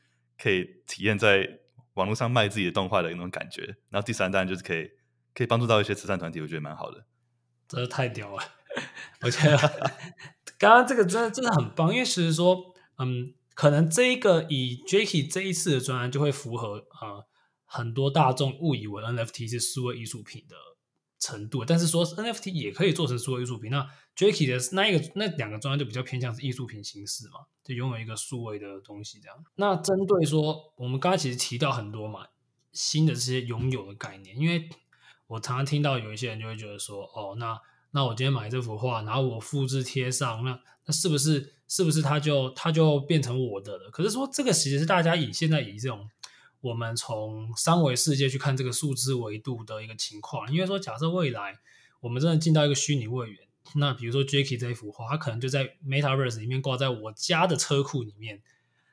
[0.40, 1.58] 可以体验在
[1.94, 4.90] 网络上卖自己的动画的那种感觉，然后第三当然就是可以
[5.34, 7.04] 可以帮助到一些慈善团体，我觉得蛮好的。
[7.68, 8.42] 真的太屌了，
[9.22, 9.56] 我觉得
[10.58, 13.34] 刚刚这个真的真的很棒，因为其实说，嗯。
[13.52, 17.26] 可能这一个以 Jacky 这一次的专案就会符合呃
[17.66, 20.56] 很多大众误以为 NFT 是数位艺术品的
[21.20, 23.70] 程度，但是说 NFT 也可以做成数位艺术品。
[23.70, 29.44] 那 Jacky 的那一个那两个专案就比较偏向是艺术品形式嘛，就拥有一个数位的东西这样。
[29.54, 32.26] 那针对说我们刚才其实提到很多嘛
[32.72, 34.68] 新的这些拥有的概念，因为
[35.28, 37.60] 我常常听到有一些人就会觉得说哦那。
[37.92, 40.56] 那我今天买这幅画，然后我复制贴上，那
[40.86, 43.90] 那是不是是不是它就它就变成我的了？
[43.90, 46.08] 可是说这个其实是大家以现在以这种
[46.60, 51.58] 我们从三维世界去看这个数字维度的一个情况，因为说假设未来
[52.00, 53.38] 我们真的进到一个虚拟位元，
[53.76, 58.42] 那比如说 Jacky 这一幅画，它可能就在 Metaverse 里面挂在我家的车库里面，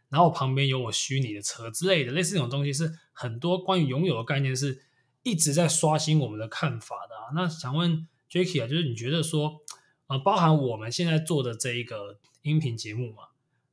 [0.09, 4.83] 然后旁边有我虚拟的车之类的，类似这种东西是很多关于拥有的概念是
[5.23, 7.31] 一直在刷新我们的看法的啊。
[7.33, 8.07] 那想问。
[8.29, 9.61] Jacky 啊，就是你觉得说，
[10.07, 13.23] 呃，包含我们现在做的这一个音频节目嘛，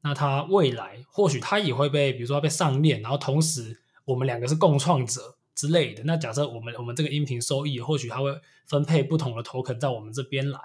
[0.03, 6.03] 那它未来或许它也会被，比如说被上链，然后同时我们两个是共创者之类的。
[6.05, 10.61] 那假设我们我们这个音频收益，或许它会分配不同的 token 到我们这边来。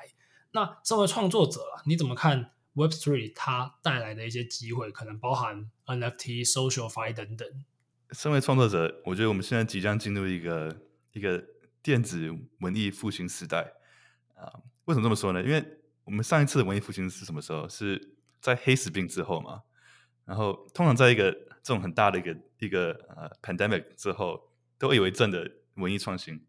[0.52, 4.91] 那身为创作者啊，你怎么看 Web3 它带来的一些机会？
[4.91, 7.47] 可能包含 NFT、SocialFi 等等。
[8.12, 10.75] 身为创作者，我觉得我们现在即将进入一个
[11.13, 11.43] 一个
[11.84, 13.73] 电子文艺复兴时代
[14.36, 14.62] 啊。
[14.86, 15.43] 为什么这么说呢？
[15.43, 15.63] 因为
[16.04, 17.69] 我们上一次的文艺复兴是什么时候？
[17.69, 19.62] 是在黑死病之后嘛。
[20.25, 26.45] 然后通常在一个这种很大的一个一个呃 pandemic 之后，都以为正的文艺创新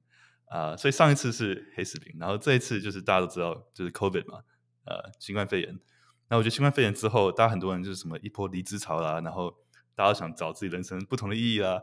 [0.47, 0.77] 啊。
[0.77, 4.43] 所以上一次是黑死病，然后这一次就是大家都知道就是 COVID 嘛，
[4.85, 5.81] 呃，新冠肺炎。
[6.29, 9.57] 那我觉得新冠肺炎之后，大家很多人就是什么一波离职潮啦，然后。
[9.97, 11.83] 大家想找自己人生不同的意义啦，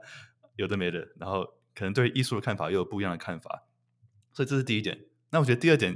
[0.55, 1.43] 有的没的，然后
[1.75, 3.65] 可能对艺术的看法又有不一样的看法，
[4.33, 5.05] 所以这是第一点。
[5.29, 5.95] 那我觉得第二点，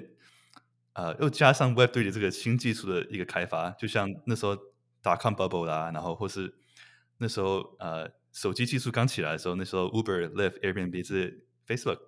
[0.94, 4.56] 呃，又加上 Web 3的这个新技术的一个开发，就像那时候
[5.02, 6.54] Dotcom Bubble 啦，然后或是
[7.18, 12.00] 那时候呃手机技术刚起来的时候，那时候 Uber、Lyft、Airbnb 这些 Facebook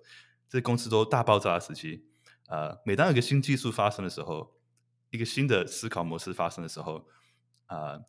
[0.48, 2.06] 这些公司都大爆炸的时期，
[2.48, 4.56] 呃，每当有个新技术发生的时候，
[5.10, 7.06] 一个新的思考模式发生的时候，
[7.66, 8.00] 啊、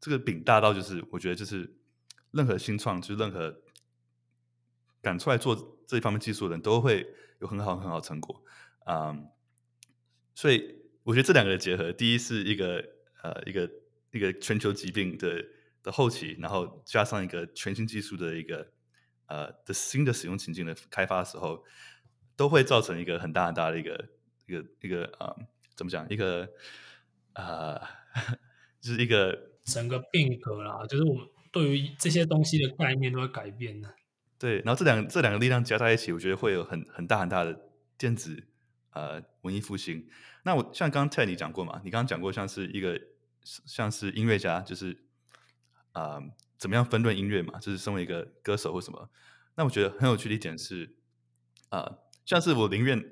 [0.00, 1.76] 这个饼大到就是，我觉得就是
[2.30, 3.60] 任何新创，就是任何
[5.00, 7.06] 敢出来做这一方面技术的人都会
[7.40, 8.42] 有很好很好成果，
[8.86, 9.28] 嗯，
[10.34, 12.84] 所以我觉得这两个的结合，第一是一个
[13.22, 13.70] 呃一个
[14.12, 15.44] 一个全球疾病的
[15.84, 18.72] 的后期，然后加上一个全新技术的一个
[19.26, 21.62] 呃的新的使用情境的开发的时候，
[22.34, 24.08] 都会造成一个很大很大的一个
[24.46, 26.48] 一个一个啊、嗯、怎么讲一个
[27.34, 27.80] 啊、呃、
[28.82, 29.52] 就是一个。
[29.64, 33.94] 整个变革啦，就是我们对于这些东西的概念都会改变的。
[34.38, 37.58] 对，然后这两这两个力量加在一起，我觉得会有很很大很大的
[37.96, 38.46] 电子
[38.90, 40.06] 呃文艺复兴。
[40.42, 43.00] 那我像刚刚 Ted 你讲过嘛，你刚刚讲过像是一个
[43.42, 45.03] 像是音乐家，就是
[45.94, 46.20] 啊、
[46.58, 49.10] 怎么样分论音乐嘛，就是身为一个歌手或什么。
[49.56, 50.94] 那我觉得很有趣的一点是
[51.70, 53.02] 啊、像是我宁愿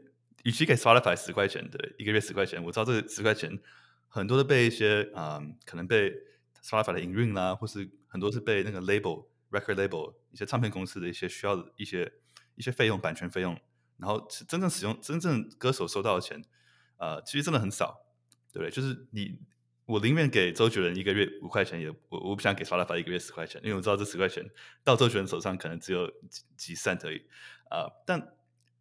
[0.45, 3.59] 与其给 Spotify 十块钱，对，一个月十块钱，我知道这十块钱
[4.09, 6.13] 很多都被一些啊、可能被
[6.63, 12.13] Spotify 的营运啦，或是很多是被那个 label、record label 一些唱片公司的一些需要的一些
[12.55, 13.59] 一些费用、版权费用，
[13.99, 16.45] 然后真正使用真正歌手收到的钱，
[16.99, 18.07] 呃，其实真的很少，
[18.53, 18.71] 对不对？
[18.71, 19.39] 就是你，
[19.87, 24.49] 我宁愿给周杰伦一个月五块钱，也我我不想给 Spotify 一个月十块钱，因为我知道这十块钱
[24.85, 27.27] 到周杰伦手上可能只有几几 cent 而已
[27.69, 28.37] 啊、但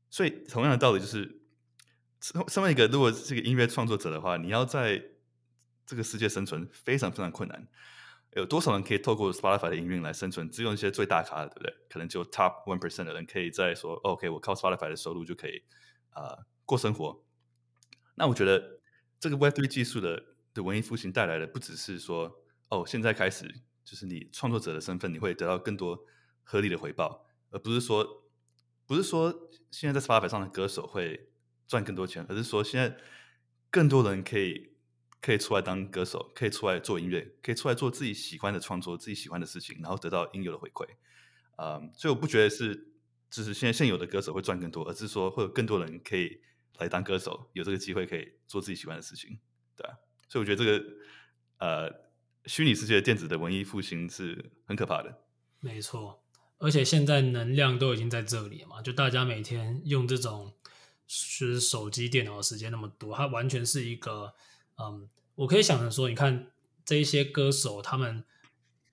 [0.09, 1.39] 所以同样的道理就是，
[2.49, 5.01] 身为一个如果是个音乐创作者的话，你要在
[5.85, 7.67] 这个世界生存非常非常困难，
[8.33, 10.49] 有多少人可以透过 Spotify 的营运来生存？
[10.49, 11.73] 只有那些最大咖的，对不对？
[11.89, 15.63] 可能就 Top one percent 的人可以在说，OK，我靠 Spotify 的收入就可以
[16.09, 17.23] 啊、过生活。
[18.15, 18.81] 那我觉得
[19.21, 26.05] 这个 Web Three 技术的的文艺复兴带来的，不只是说，哦，现在开始就是你创作者的身份，你会得到更多
[26.43, 28.23] 合理的回报，而不是说，
[28.85, 31.29] 不是说现在在 Spotify 上的歌手会
[31.67, 32.97] 赚更多钱，而是说现在
[33.69, 34.71] 更多人可以。
[35.23, 40.83] 可以出来当歌手，可以出来做音乐，可以出来做自己喜欢的创作，自己喜欢的事情，然后得到应有的回馈。
[41.57, 42.91] 啊、所以我不觉得是，
[43.29, 46.41] 就是现在现有的歌手会赚更多，而是说会有更多人可以
[46.79, 49.37] 来当歌手，有这个机会可以做自己喜欢的事情，
[49.75, 49.93] 对啊。
[50.31, 50.85] 所以我觉得这个
[51.57, 51.93] 呃，
[52.45, 55.13] 虚拟世界的电子的文艺复兴是很可怕的。
[55.59, 56.23] 没错，
[56.57, 60.53] 而且现在能量都已经在这里嘛，就大家每天用这种
[61.05, 61.13] 就
[61.47, 64.33] 是手机、电脑的时间那么多，它完全是一个。
[64.77, 66.47] 嗯，我可以想着说，你看
[66.85, 68.23] 这一些歌手，他们，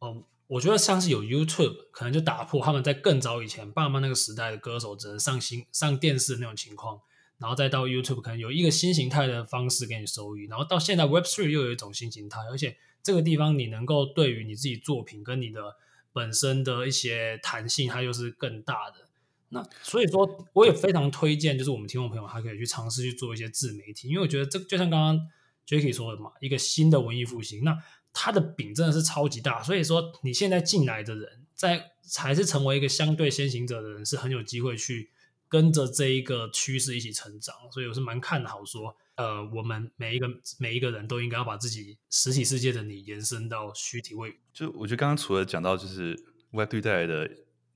[0.00, 7.00] 嗯，我觉得像是有 YouTube，可能就打破他们在更早以前爸妈那个时代的歌手只能上新上电视的那种情况，
[7.38, 15.76] 然后再到 YouTube，可能有一个新形态的方式给你收益，然后到现在 Web3 又有一种新形态，而且这个地方你能够对于你自己作品跟你的
[16.12, 19.08] 本身的一些弹性，它又是更大的。
[19.48, 25.28] 那所以说，我也非常推荐，就是我们听众朋友还可以去尝试去做一些自媒体，因为我觉得这就像刚刚。
[25.68, 27.76] Jacky 说的嘛，一个新的文艺复兴，那
[28.14, 35.10] 它的饼真的是超级大，所以说你现在进来的人，在才是成为一个相对先行者的人，是很有机会去
[35.48, 44.38] 跟着这一个趋势一起成长，所以我是蛮看好说，呃，我们每一个每一个人都应该要把自己实体世界的你延伸到虚体位。
[44.52, 46.14] 就我觉得刚刚除了讲到就是
[46.50, 47.30] Web Three 带来的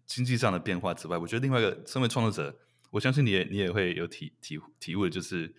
[0.06, 2.58] 经济上的变化之外，我觉得另外一个身为创作者，
[2.90, 5.54] 我相信你也你也会有体体体悟，就是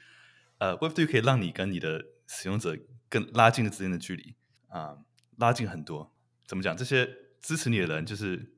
[0.59, 2.77] 呃，Web Three 可以让你跟你的使用者
[3.09, 4.35] 更拉近了之间的距离
[4.67, 4.97] 啊、
[5.37, 6.13] 拉近很多。
[6.45, 6.77] 怎么讲？
[6.77, 7.09] 这些
[7.41, 8.53] 支持你的人，就是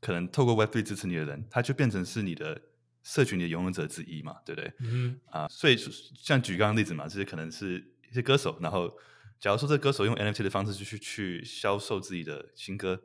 [0.00, 2.62] 可能透过 Web Three 支持你的人，他就变成是你的
[3.04, 4.72] 社群的拥有者之一嘛，对不对？
[4.80, 5.76] 嗯啊，所以
[6.16, 7.78] 像举刚刚例子嘛，这些可能是
[8.10, 8.92] 一些歌手，然后
[9.38, 13.00] 假如说这歌手用 NFT 的方式去去销售自己的新歌，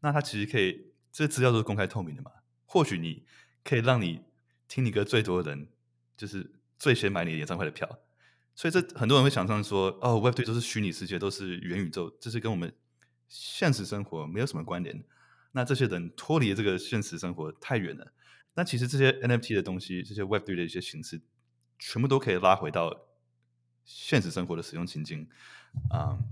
[0.00, 2.30] 那他其实可以，这资料都是公开透明的嘛。
[2.64, 3.26] 或许你
[3.64, 4.22] 可以让你
[4.68, 5.68] 听你歌最多的人，
[6.16, 7.98] 就是最先买你的演唱会的票。
[8.54, 12.72] 所以这很多人会想象说，哦，Web3 都是虚拟世界，都是元宇宙，这是跟我们
[13.28, 15.02] 现实生活没有什么关联。
[15.50, 18.12] 那这些人脱离这个现实生活太远了。
[18.54, 21.20] 那其实这些 NFT 的东西，这些 Web3 的一些形式，
[21.78, 23.06] 全部都可以拉回到
[23.84, 25.28] 现实生活的使用情境。
[25.88, 26.24] 啊、嗯，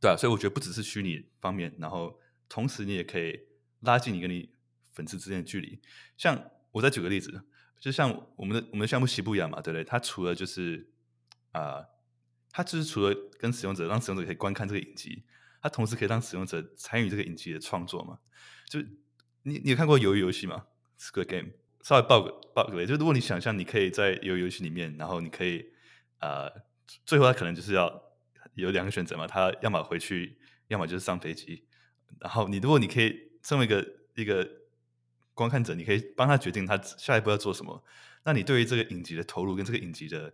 [0.00, 3.40] 对啊，所以我觉得不只是虚拟方面，然后同时你也可以
[3.80, 4.50] 拉近你跟你
[4.92, 5.80] 粉丝之间的距离。
[6.16, 7.44] 像我再举个例子，
[7.78, 9.84] 就像我们的我们的项目西部一样嘛，对不对？
[9.84, 10.90] 它除了就是
[11.52, 11.86] 啊、
[12.50, 15.22] 它就是除了跟使用者让使用者可以观看这个影集，
[15.62, 18.18] 它同时可以让使用者参与这个影集的创作嘛。
[18.68, 18.80] 就
[19.42, 20.66] 你你有看过鱿鱼游戏吗
[21.04, 21.50] ？Squid Game
[21.82, 25.66] 稍微爆个爆个雷，就如果你想象你可以在游游戏里面，然后你可以
[26.20, 26.50] 呃，
[27.04, 28.02] 最后他可能就是要
[28.54, 30.38] 有两个选择嘛，他要么回去，
[30.68, 31.66] 要么就是上飞机。
[32.20, 34.48] 然后你如果你可以身为一个一个
[35.34, 37.84] 观看者，你可以帮他决定他下一步要做什么，
[38.24, 40.32] 那你对于这个影集的投入跟这个影集的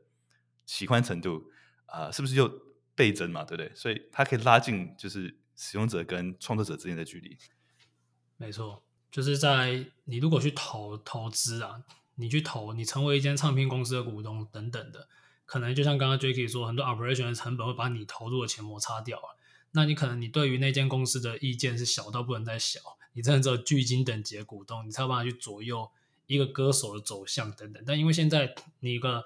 [0.66, 1.50] 喜欢程度
[1.87, 2.48] 啊、是不是又
[2.94, 3.42] 倍增嘛？
[3.42, 3.74] 对不对？
[3.74, 7.37] 所以它可以拉近就是使用者跟创作者之间的距离。
[8.37, 11.82] 没错，就是在你如果去投投资啊，
[12.14, 15.08] 你去投，你成为一间唱片公司的股东等等的，
[15.46, 19.36] 可能就像刚刚 Jacky 说，很多 operation 的成本会把你投入的钱摩擦掉了。
[19.72, 22.80] 那你可能你对于那间公司的意见是小到不能再小，
[23.12, 25.90] 你真的只有巨金等级的股东，你才有办法去左右
[26.26, 27.82] 一个歌手的走向等等。
[27.86, 29.24] 但因为现在你一个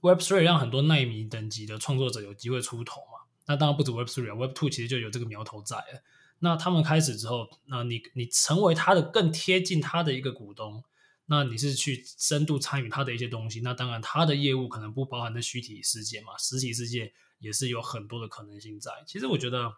[0.00, 6.02] Web Three 让很多奈米等级的创作者有机会出头嘛，那当然不止 Web Three 啊，Web Two 其实就有这个苗头在了。
[6.40, 10.84] 那他们开始之后，那你你成为他的更贴近他的一个股东，
[11.26, 18.92] 那你是去深度参与他的一些东西，那当然他的业务可能不包含在虚体世界嘛，实体世界也是有很多的可能性在。
[19.06, 19.76] 其实我觉得，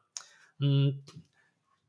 [0.58, 1.02] 嗯，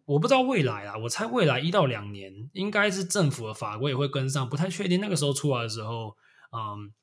[0.06, 6.16] 我不知道未来啊，我猜未来一到两年应该是政府的法规也会跟上，不太确定那个时候出来的时候，
[6.52, 6.94] 嗯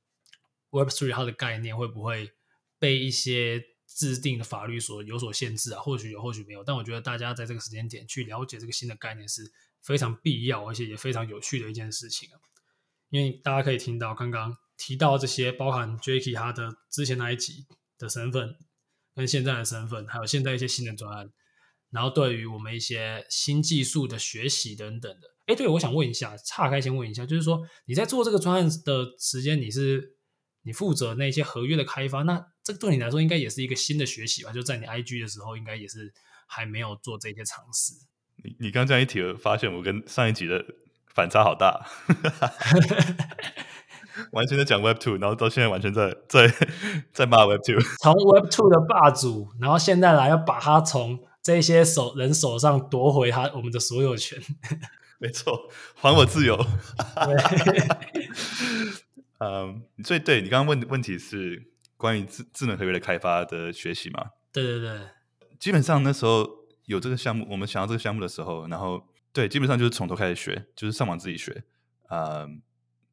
[0.71, 2.33] ，Web3 它的概念会不会
[2.79, 3.76] 被一些。
[3.97, 6.63] 制定的法律所有所限制啊，或许有，或许没有。
[6.63, 9.51] 但我觉得大家在这个时间点去了解这个新的概念是
[9.83, 12.37] 非常必要，而且也非常有趣的一件事情啊。
[13.09, 17.65] 因为大家可以听到刚刚提到这些，包含 Jacky 他的之前那一集
[17.97, 18.55] 的身份，
[19.15, 21.33] 跟现在的身份，还有现在一些新的专案，
[21.89, 25.29] 然后对于我们一些新技术的学习等等的。
[25.47, 30.16] 哎，对，我想问一下，岔开先问一下，就是说你在做这个专案的时间，你是？
[30.67, 34.51] 你负责那些合约的开发，那这个对你来说应该也是一个新的学习吧？
[34.51, 36.13] 就在你 IG 的时候，应该也是
[36.49, 37.93] 还没有做这些尝试。
[38.43, 40.65] 你你刚这样一提，我发现我跟上一集的
[41.15, 41.87] 反差好大，
[44.33, 46.53] 完全在讲 Web Two，然后到现在完全在在
[47.13, 54.43] 在骂 Web Two，从 Web Two 的霸主，然后现在来要把它从这些手人手上夺回他我们的所有权。
[55.19, 56.59] 没错，还我自由。
[59.39, 64.31] 嗯，所以对你刚刚问的问题是关于智智能合约的开发的学习吗？
[64.53, 65.01] 对对对，
[65.59, 66.49] 基本上那时候
[66.87, 71.65] 有这个项目，我们想要这个项目的时候，然后对，基本上就是从头开始学，就是上网自己学。
[72.09, 72.63] 嗯，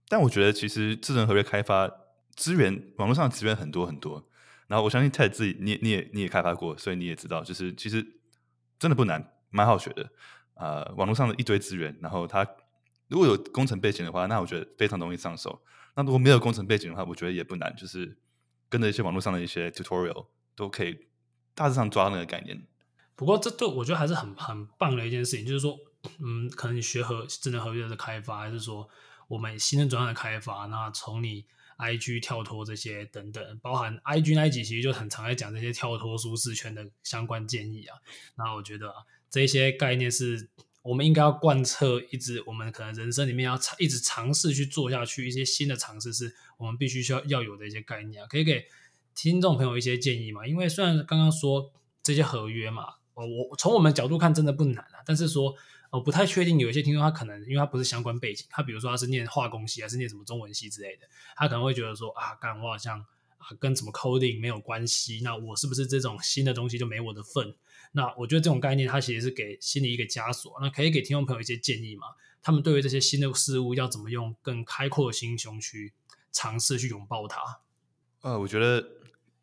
[0.08, 1.92] 但我觉得其实智能合约开发
[2.36, 4.28] 资源，网络上的资源很多很多。
[4.68, 8.06] 然后我相信 Ted 自己，你你也你也开发过，所以你也知道，就是其实
[8.80, 10.10] 真的不难，蛮好学的。
[10.56, 12.48] 呃，网络上的一堆资源，然后它
[13.10, 15.62] 如果有工程背景的话，那我觉得非常容易上手。
[15.96, 18.18] 那如果没有工程背景的话，我觉得也不难，就是
[18.68, 21.08] 跟着一些网络上的一些 tutorial 都可以
[21.54, 22.66] 大致上抓那个概念。
[23.16, 25.78] 不过这对我觉得还是很很棒的一件事情，就是说，
[26.20, 28.90] 嗯，可能你学合智能合约的开发，还是说
[29.28, 31.46] 我们新的专案的开发，那从你
[31.78, 38.00] IG 跳脱这些等等，包含 IG 那一集其实就很常在讲这些跳脱舒适圈的相关建议啊。
[38.36, 40.50] 那我觉得啊这些概念是。
[40.84, 48.66] 我们应该要贯彻，一直我们可能人生里面要尝一直尝试去做下去一些新的尝试，是我们必须需要要有的一些概念啊，可以给
[49.16, 50.46] 听众朋友一些建议嘛？
[50.46, 51.72] 因为虽然刚刚说
[52.04, 52.84] 这些合约嘛，
[53.14, 55.56] 哦，我从我们角度看真的不难啊，但是说
[55.90, 61.08] 我不太确定有一些听众他可能因为他不是相关背景，他比如说他是念化工系还是念什么中文系之类的，
[61.38, 63.06] 他可能会觉得说啊，干我好像
[63.60, 67.56] 跟什么 coding 没有关系，那我是不是这种新的东西就没我的份？
[67.92, 70.58] 那我觉得这种概念，它其实是给心里一个枷锁。
[70.62, 72.08] 那可以给听众朋友一些建议吗？
[72.42, 75.94] 他们对于这些新的事物，要怎么用更开阔的心胸去
[76.32, 77.40] 尝试去拥抱它？
[78.22, 78.86] 呃，我觉得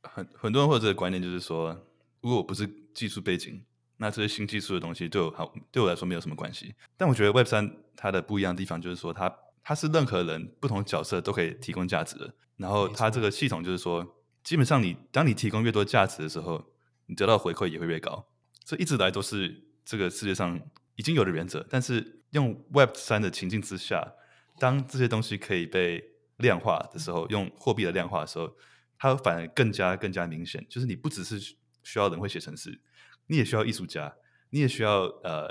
[0.03, 1.73] 很很多人会有这个观念，就是说，
[2.21, 3.63] 如果我不是技术背景，
[3.99, 6.75] 那这些新技术的东西对我好对我来说没有什么关系。
[6.97, 9.33] 但我觉得 Web 三它的不一样的地方，就是说它
[9.63, 12.35] 它是任何人不同角色都可以提供价值的。
[12.57, 16.73] 然后它这个系统就是说，基本上你当你提供越多价值的时候，
[17.07, 18.27] 你得到回馈也会越高。
[18.65, 20.61] 这一直来都是这个世界上
[20.97, 21.67] 已经有的原则。
[21.69, 24.13] 但是用 Web 三的情境之下，
[24.59, 26.05] 当这些东西可以被
[26.37, 28.55] 量化的时候，用货币的量化的时候，
[28.99, 30.65] 它反而更加更加明显。
[30.69, 31.41] 就是你不只是
[31.83, 32.81] 需要人会写程式，
[33.27, 34.15] 你也需要艺术家，
[34.51, 35.49] 你也需要呃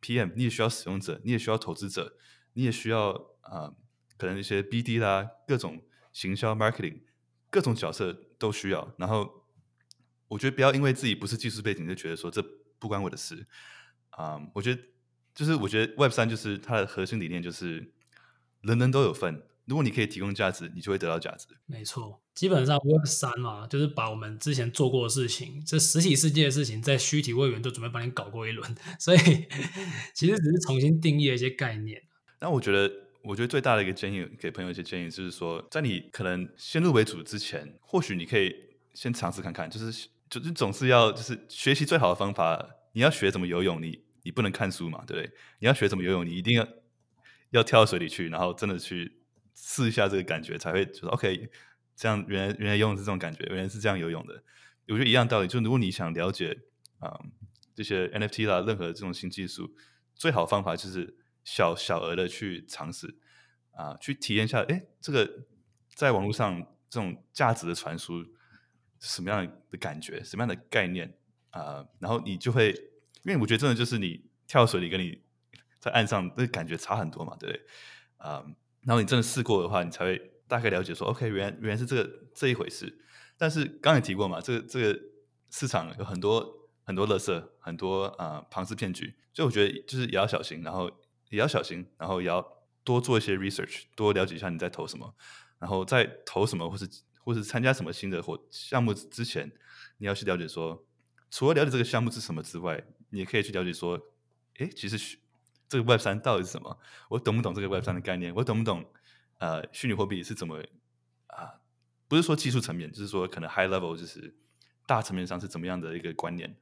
[0.00, 2.16] PM，你也需要使用者，你也需要投资者，
[2.54, 3.76] 你也需要啊、呃、
[4.16, 5.82] 可能一些 BD 啦，各种
[6.12, 7.00] 行销 marketing，
[7.50, 8.94] 各种角色都需要。
[8.98, 9.46] 然后
[10.28, 12.42] 我觉得不要因为自己不是技术背景就觉得说这
[12.78, 13.46] 不关我的事
[14.10, 14.50] 啊、呃。
[14.54, 14.82] 我觉得
[15.34, 17.92] 就是我觉得 Web 三就是它的核心理念就是。
[18.62, 21.46] 人人都有份，如果你可以提供价值，你就会得到价值。
[21.66, 29.18] 没错，基本上 Web 三嘛，就是把我们之前做过的事情，这实体世界的事情，在虚体位元都准备帮你搞过一轮，所以
[30.14, 32.02] 其实只是重新定义了一些概念。
[32.40, 32.92] 那我觉得，
[33.26, 38.54] 我觉得最大的一个建议，给朋友一些建议，就是说，在你可能先入为主之前，或许你可以
[38.94, 42.68] 先尝试看看，就是就是总是要就是学习最好的方法。
[42.92, 45.32] 你要学怎么游泳，你你不能看书嘛，对不对？
[45.58, 46.66] 你要学怎么游泳，你一定要。
[47.50, 49.20] 要跳到水里去，然后真的去
[49.54, 51.48] 试一下这个感觉，才会觉得 OK。
[51.94, 54.34] 这样原来原来游泳是这种感觉，原来是这样游泳的。
[54.88, 56.58] 我觉得一样道理，就如果你想了解
[56.98, 57.30] 啊、嗯、
[57.72, 59.72] 这些 NFT 啦，任何这种新技术，
[60.16, 61.16] 最好方法就是
[61.46, 63.16] 小小额的去尝试
[63.70, 65.46] 啊，去体验一下，哎，这个
[65.94, 68.22] 在网络上这种价值的传输
[69.00, 71.16] 什么样的感觉，什么样的概念
[71.48, 71.86] 啊？
[71.98, 72.68] 然后你就会，
[73.22, 75.24] 因为我觉得真的就是你跳水里跟你。
[75.78, 77.66] 在岸上，那感觉差很多嘛，对不对？
[78.16, 78.44] 啊、
[78.82, 82.92] 然后你真的试过的话，你才会大概了解说，OK，原原来是这个这一回事。
[83.36, 85.00] 但是刚才提过嘛，这个这个
[85.50, 90.90] 市场有很多很多垃圾，很多啊庞氏骗局，所以我觉得就是也要小心，然后
[91.30, 92.46] 也要小心，然后也要
[92.84, 95.14] 多做一些 research，多了解一下你在投什么，
[95.58, 99.50] 然后在投什么或是或是参加什么新的或项目之前，
[99.98, 100.86] 你要去了解说，
[101.30, 104.00] 除了了解这个项目是什么之外，你也可以去了解说，
[104.58, 105.18] 哎，其实。
[105.68, 106.78] 这个 Web 三到底是什么？
[107.08, 108.32] 我懂不懂这个 Web 三的概念？
[108.32, 108.88] 我懂不懂？
[109.38, 110.62] 呃，虚拟货币是怎么
[111.26, 111.58] 啊、
[112.06, 114.32] 不是说技术层面，就是说可能 high level，就是
[114.86, 116.56] 大层面上是怎么样的一个观念？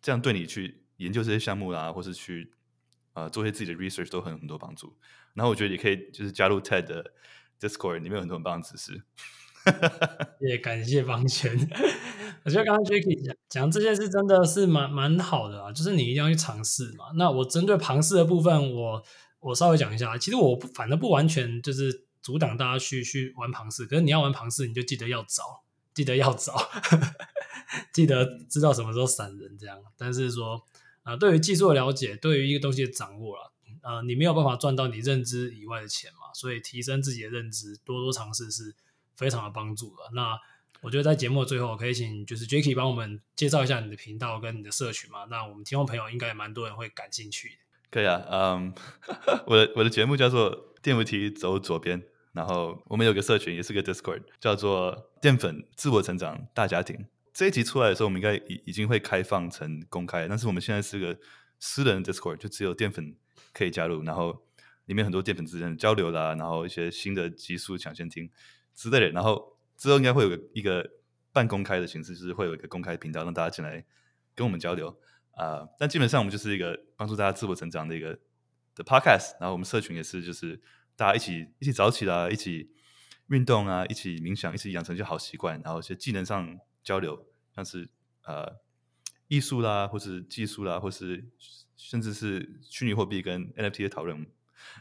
[0.00, 2.50] 这样对你去研究这些项目啦，或是去
[3.22, 4.96] 呃做些自己的 research 都很很多帮助。
[5.34, 7.12] 然后我觉得也可以就是加入 TED 的
[7.60, 9.02] Discord，里面有很多很棒的知识。
[10.40, 11.52] 也感谢方权。
[12.44, 17.06] 我觉得刚刚 Jacky 讲讲这件事真的是蛮蛮好的啊，就是你一定要去尝试嘛。
[17.16, 19.02] 那我针对庞氏的部分，我
[19.40, 20.16] 我稍微讲一下。
[20.16, 26.54] 其实我反正不完全就是阻挡大家去去玩庞氏，可是你要玩庞氏，你就记得要找，记得要找，
[27.92, 29.76] 记得知道什么时候闪人这样。
[29.98, 30.64] 但是说
[31.12, 33.52] 啊、对于技术的了解，对于一个东西的掌握了，
[33.82, 38.74] 呃，你没有办法赚到你认知以外的钱嘛，所以提升自己的认知，多多尝试是
[39.16, 40.02] 非常有帮助的。
[40.14, 40.38] 那
[40.82, 45.24] 我觉得在节目的最后，可以请就是 Jacky 帮我们介绍一下你的频道跟你的社群嘛？
[45.30, 47.54] 那我们听众朋友应该也蛮多人会感兴趣的。
[47.90, 48.74] 可以啊，嗯，
[49.46, 52.02] 我的我的节目叫做电扶梯走左边，
[52.32, 57.06] 然后我们有个社群，也是个 Discord，叫做淀粉自我成长大家庭。
[57.38, 61.16] 这一集出来的时候，我们应该已已经会开放成公开，但是我们现在是个
[61.60, 63.14] 私人 Discord，就只有淀粉
[63.52, 64.42] 可以加入，然后
[64.86, 68.28] 里面很多淀粉之间的交流啦，然后一些新的集数抢先听
[68.74, 69.56] 之类的，然后。
[69.76, 70.84] 之后应该会有个一个
[71.32, 73.84] 半公开的形式，就是会有一个公开频道，让大家进来
[74.34, 74.88] 跟我们交流
[75.36, 78.18] 啊、但基本上我们就是一个帮助大家自我成长的一个
[78.74, 79.34] 的 podcast。
[79.38, 80.60] 然后我们社群也是，就是
[80.96, 82.72] 大家一起一起早起啦，一起
[83.28, 87.88] 运动啊，一起冥想，一起养成一些好习惯，然后一些技能上交流，像是
[88.24, 88.58] 呃
[89.28, 91.28] 艺术啦，或是技术啦，或是
[91.76, 94.26] 甚至是虚拟货币跟 NFT 的讨论，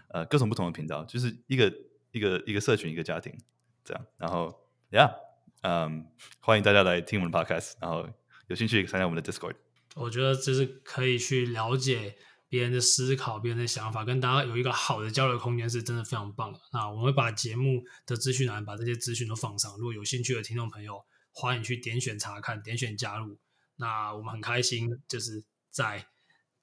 [0.09, 1.73] 呃，各种不同的频道，就是一个
[2.11, 3.37] 一个一个社群，一个家庭
[3.83, 4.63] 这样，然后。
[4.89, 5.15] Yeah，
[5.63, 6.07] 嗯、
[6.39, 8.07] 欢迎大家来听我们的 Podcast，然后
[8.47, 9.55] 有兴趣参加我们的 Discord。
[9.95, 12.15] 我觉得这是可以去了解
[12.47, 16.59] 别人的思考、别人的想法，跟大家有一个好的交流空间，是真的非常棒的。
[16.71, 21.03] 那我们会把节目的资讯栏把这些资讯都放上，如果有兴趣的听众朋友，
[21.39, 23.37] 欢迎去点选查看、点选加入。
[23.75, 26.07] 那我们很开心，就是在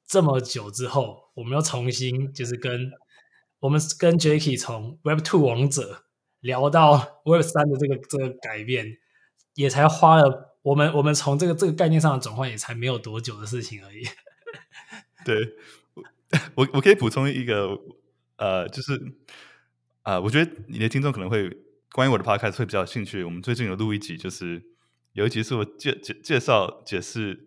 [0.05, 2.91] 这么久之后，我们又重新就是跟
[3.61, 6.01] 我们跟 Jacky 从 Web Two 王者。
[6.41, 8.99] 聊到 Web 三的这个这个改变，
[9.55, 14.05] 也才花了我们我们从这个这个概念上的转换，也才没有多久的事情而已。
[15.25, 15.55] 对，
[16.55, 17.81] 我我可以补充一个，
[18.37, 18.93] 呃，就是
[20.03, 21.49] 啊、呃，我觉得你的听众可能会
[21.95, 23.23] 关于我的 Podcast 会比较有兴趣。
[23.23, 24.61] 我们最近有录一集，就是
[25.13, 27.47] 有一集是我介介介绍解释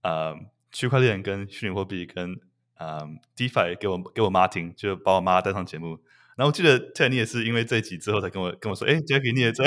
[0.00, 0.36] 啊、呃，
[0.70, 2.36] 区块链跟虚拟货币跟
[2.74, 3.00] 啊、
[3.36, 5.98] DeFi 给我给我妈听，就把我妈带上节目。
[6.36, 9.64] 然后我记得 Ted 你也是因为这一集之后才跟我跟我说，哎，Jacky 你也在，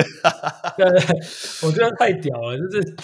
[0.78, 2.96] 对 对，我觉得太屌了，就是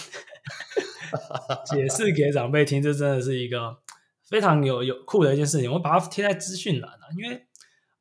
[1.65, 3.77] 解释给长辈听，这真的是一个
[4.29, 5.69] 非常有有酷的一件事情。
[5.69, 7.45] 我把它贴在资讯栏了，因为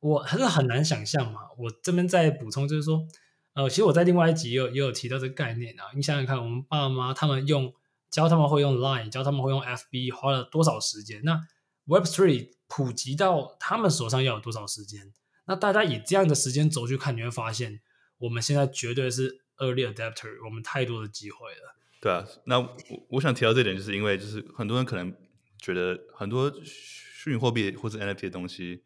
[0.00, 1.40] 我还是很难想象嘛。
[1.58, 3.06] 我这边再补充就是说，
[3.54, 5.84] 呃，其实我在另外一集也有也有提到这个概念啊。
[5.94, 7.72] 你想想看，我们爸妈他们用
[8.10, 11.22] 教他们会用 Line，教他们会用 FB，花了多少时间？
[11.24, 11.46] 那
[11.86, 15.12] Web3 普及到他们手上要有多少时间？
[15.46, 17.80] 那大家以这样的时间轴去看，你会发现，
[18.18, 21.74] 我们现在绝对是 early adapter，我们太多的机会了。
[22.00, 22.68] 对啊，那我
[23.08, 25.12] 我想提到这点，就是因为就是很多人可能
[25.58, 28.84] 觉得很多虚拟货币或者 NFT 的东西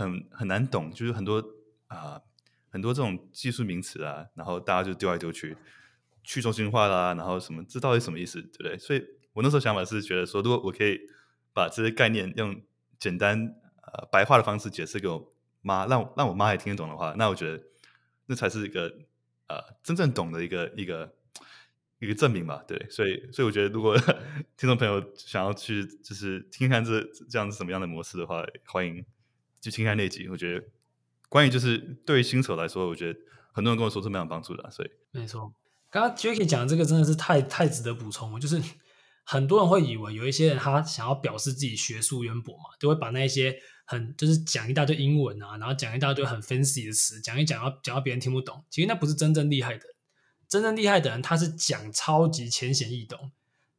[0.00, 1.44] 很很难懂，就是很多
[1.88, 2.20] 啊、
[2.70, 5.56] 很多这种技术名词啊，然后大家就丢来丢去，
[6.22, 8.78] 去中心化啦，然后什么这到底什么意思，对不对？
[8.78, 10.98] 所以我那时候想法是觉得说，如果我可以
[11.52, 12.62] 把这些概念用
[12.98, 15.32] 简单呃白话的方式解释给我
[15.62, 17.62] 妈，让让我妈也听得懂的话，那我觉得
[18.26, 18.92] 那才是一个
[19.48, 21.14] 呃真正懂的一个一个
[21.98, 22.86] 一个证明吧，对。
[22.88, 23.96] 所以所以我觉得，如果
[24.56, 29.04] 听众朋友想要去就是听看这这样是什么样的模式的话，欢迎
[29.60, 30.28] 就听看那集。
[30.28, 30.64] 我觉得
[31.28, 33.18] 关于就是对于新手来说，我觉得
[33.52, 35.52] 很多人跟我说是蛮有帮助的，所以没错。
[35.90, 38.62] 刚刚 Jacky 讲的这个真的是太太值得补充了，就是。
[39.22, 43.54] 很多人会以为有一些人他想要表示自己学术渊博嘛，就会把那些
[43.84, 48.64] 很就是讲一大堆英文啊，然后讲一大堆很 fancy 的词，讲一讲要讲到别人听不懂。
[48.70, 49.84] 其实那不是真正厉害的，
[50.48, 53.30] 真正厉害的人他是讲超级浅显易懂，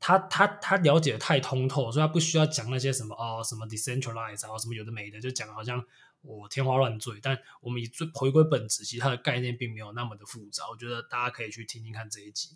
[0.02, 5.82] 他他他了解的太通透，所以他不需要讲那些什么哦什么 decentralized 啊什么有的没的，就讲好像
[6.24, 7.20] 我天花乱坠。
[7.22, 10.64] 但我们以最回归本质，其实它的概念并没有那么的复杂。
[10.72, 12.49] 我觉得大家可以去听听看这一集。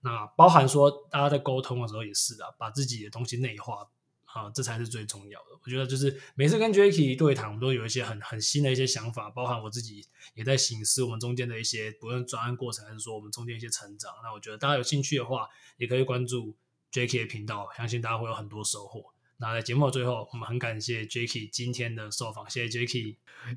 [0.00, 3.88] 那包含说，大家在沟通的时候也是的，把自己的东西内化
[4.24, 5.46] 啊，这才是最重要的。
[5.64, 14.12] 我觉得就是每次跟 Jacky 对谈，我们都有一些很很新的一些想法，包含我自己也在醒思我们中间的一些，不论专案过程还是说我们中间一些成长。
[14.22, 16.56] 那我觉得大家有兴趣的话，也可以关注
[16.92, 19.06] Jacky 的频道，相信大家会有很多收获。
[19.38, 23.16] 那在节目的最后，我们很感谢 Jacky 今天的受访，谢谢 Jacky，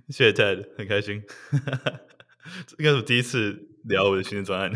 [0.09, 1.21] 谢谢 Ted，很开心。
[2.77, 4.71] 应该是我第一次聊我的新的专案，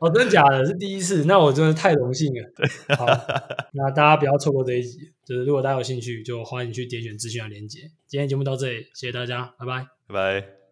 [0.00, 0.64] 哦，真的假的？
[0.64, 2.52] 是第一次，那我真的太荣幸了。
[2.54, 3.04] 对，好，
[3.72, 5.12] 那大家不要错过这一集。
[5.24, 7.90] 就是如果大家有兴趣，就欢迎去点选资讯的链接。
[8.06, 10.57] 今天节目到这里，谢谢大家，拜拜，拜拜。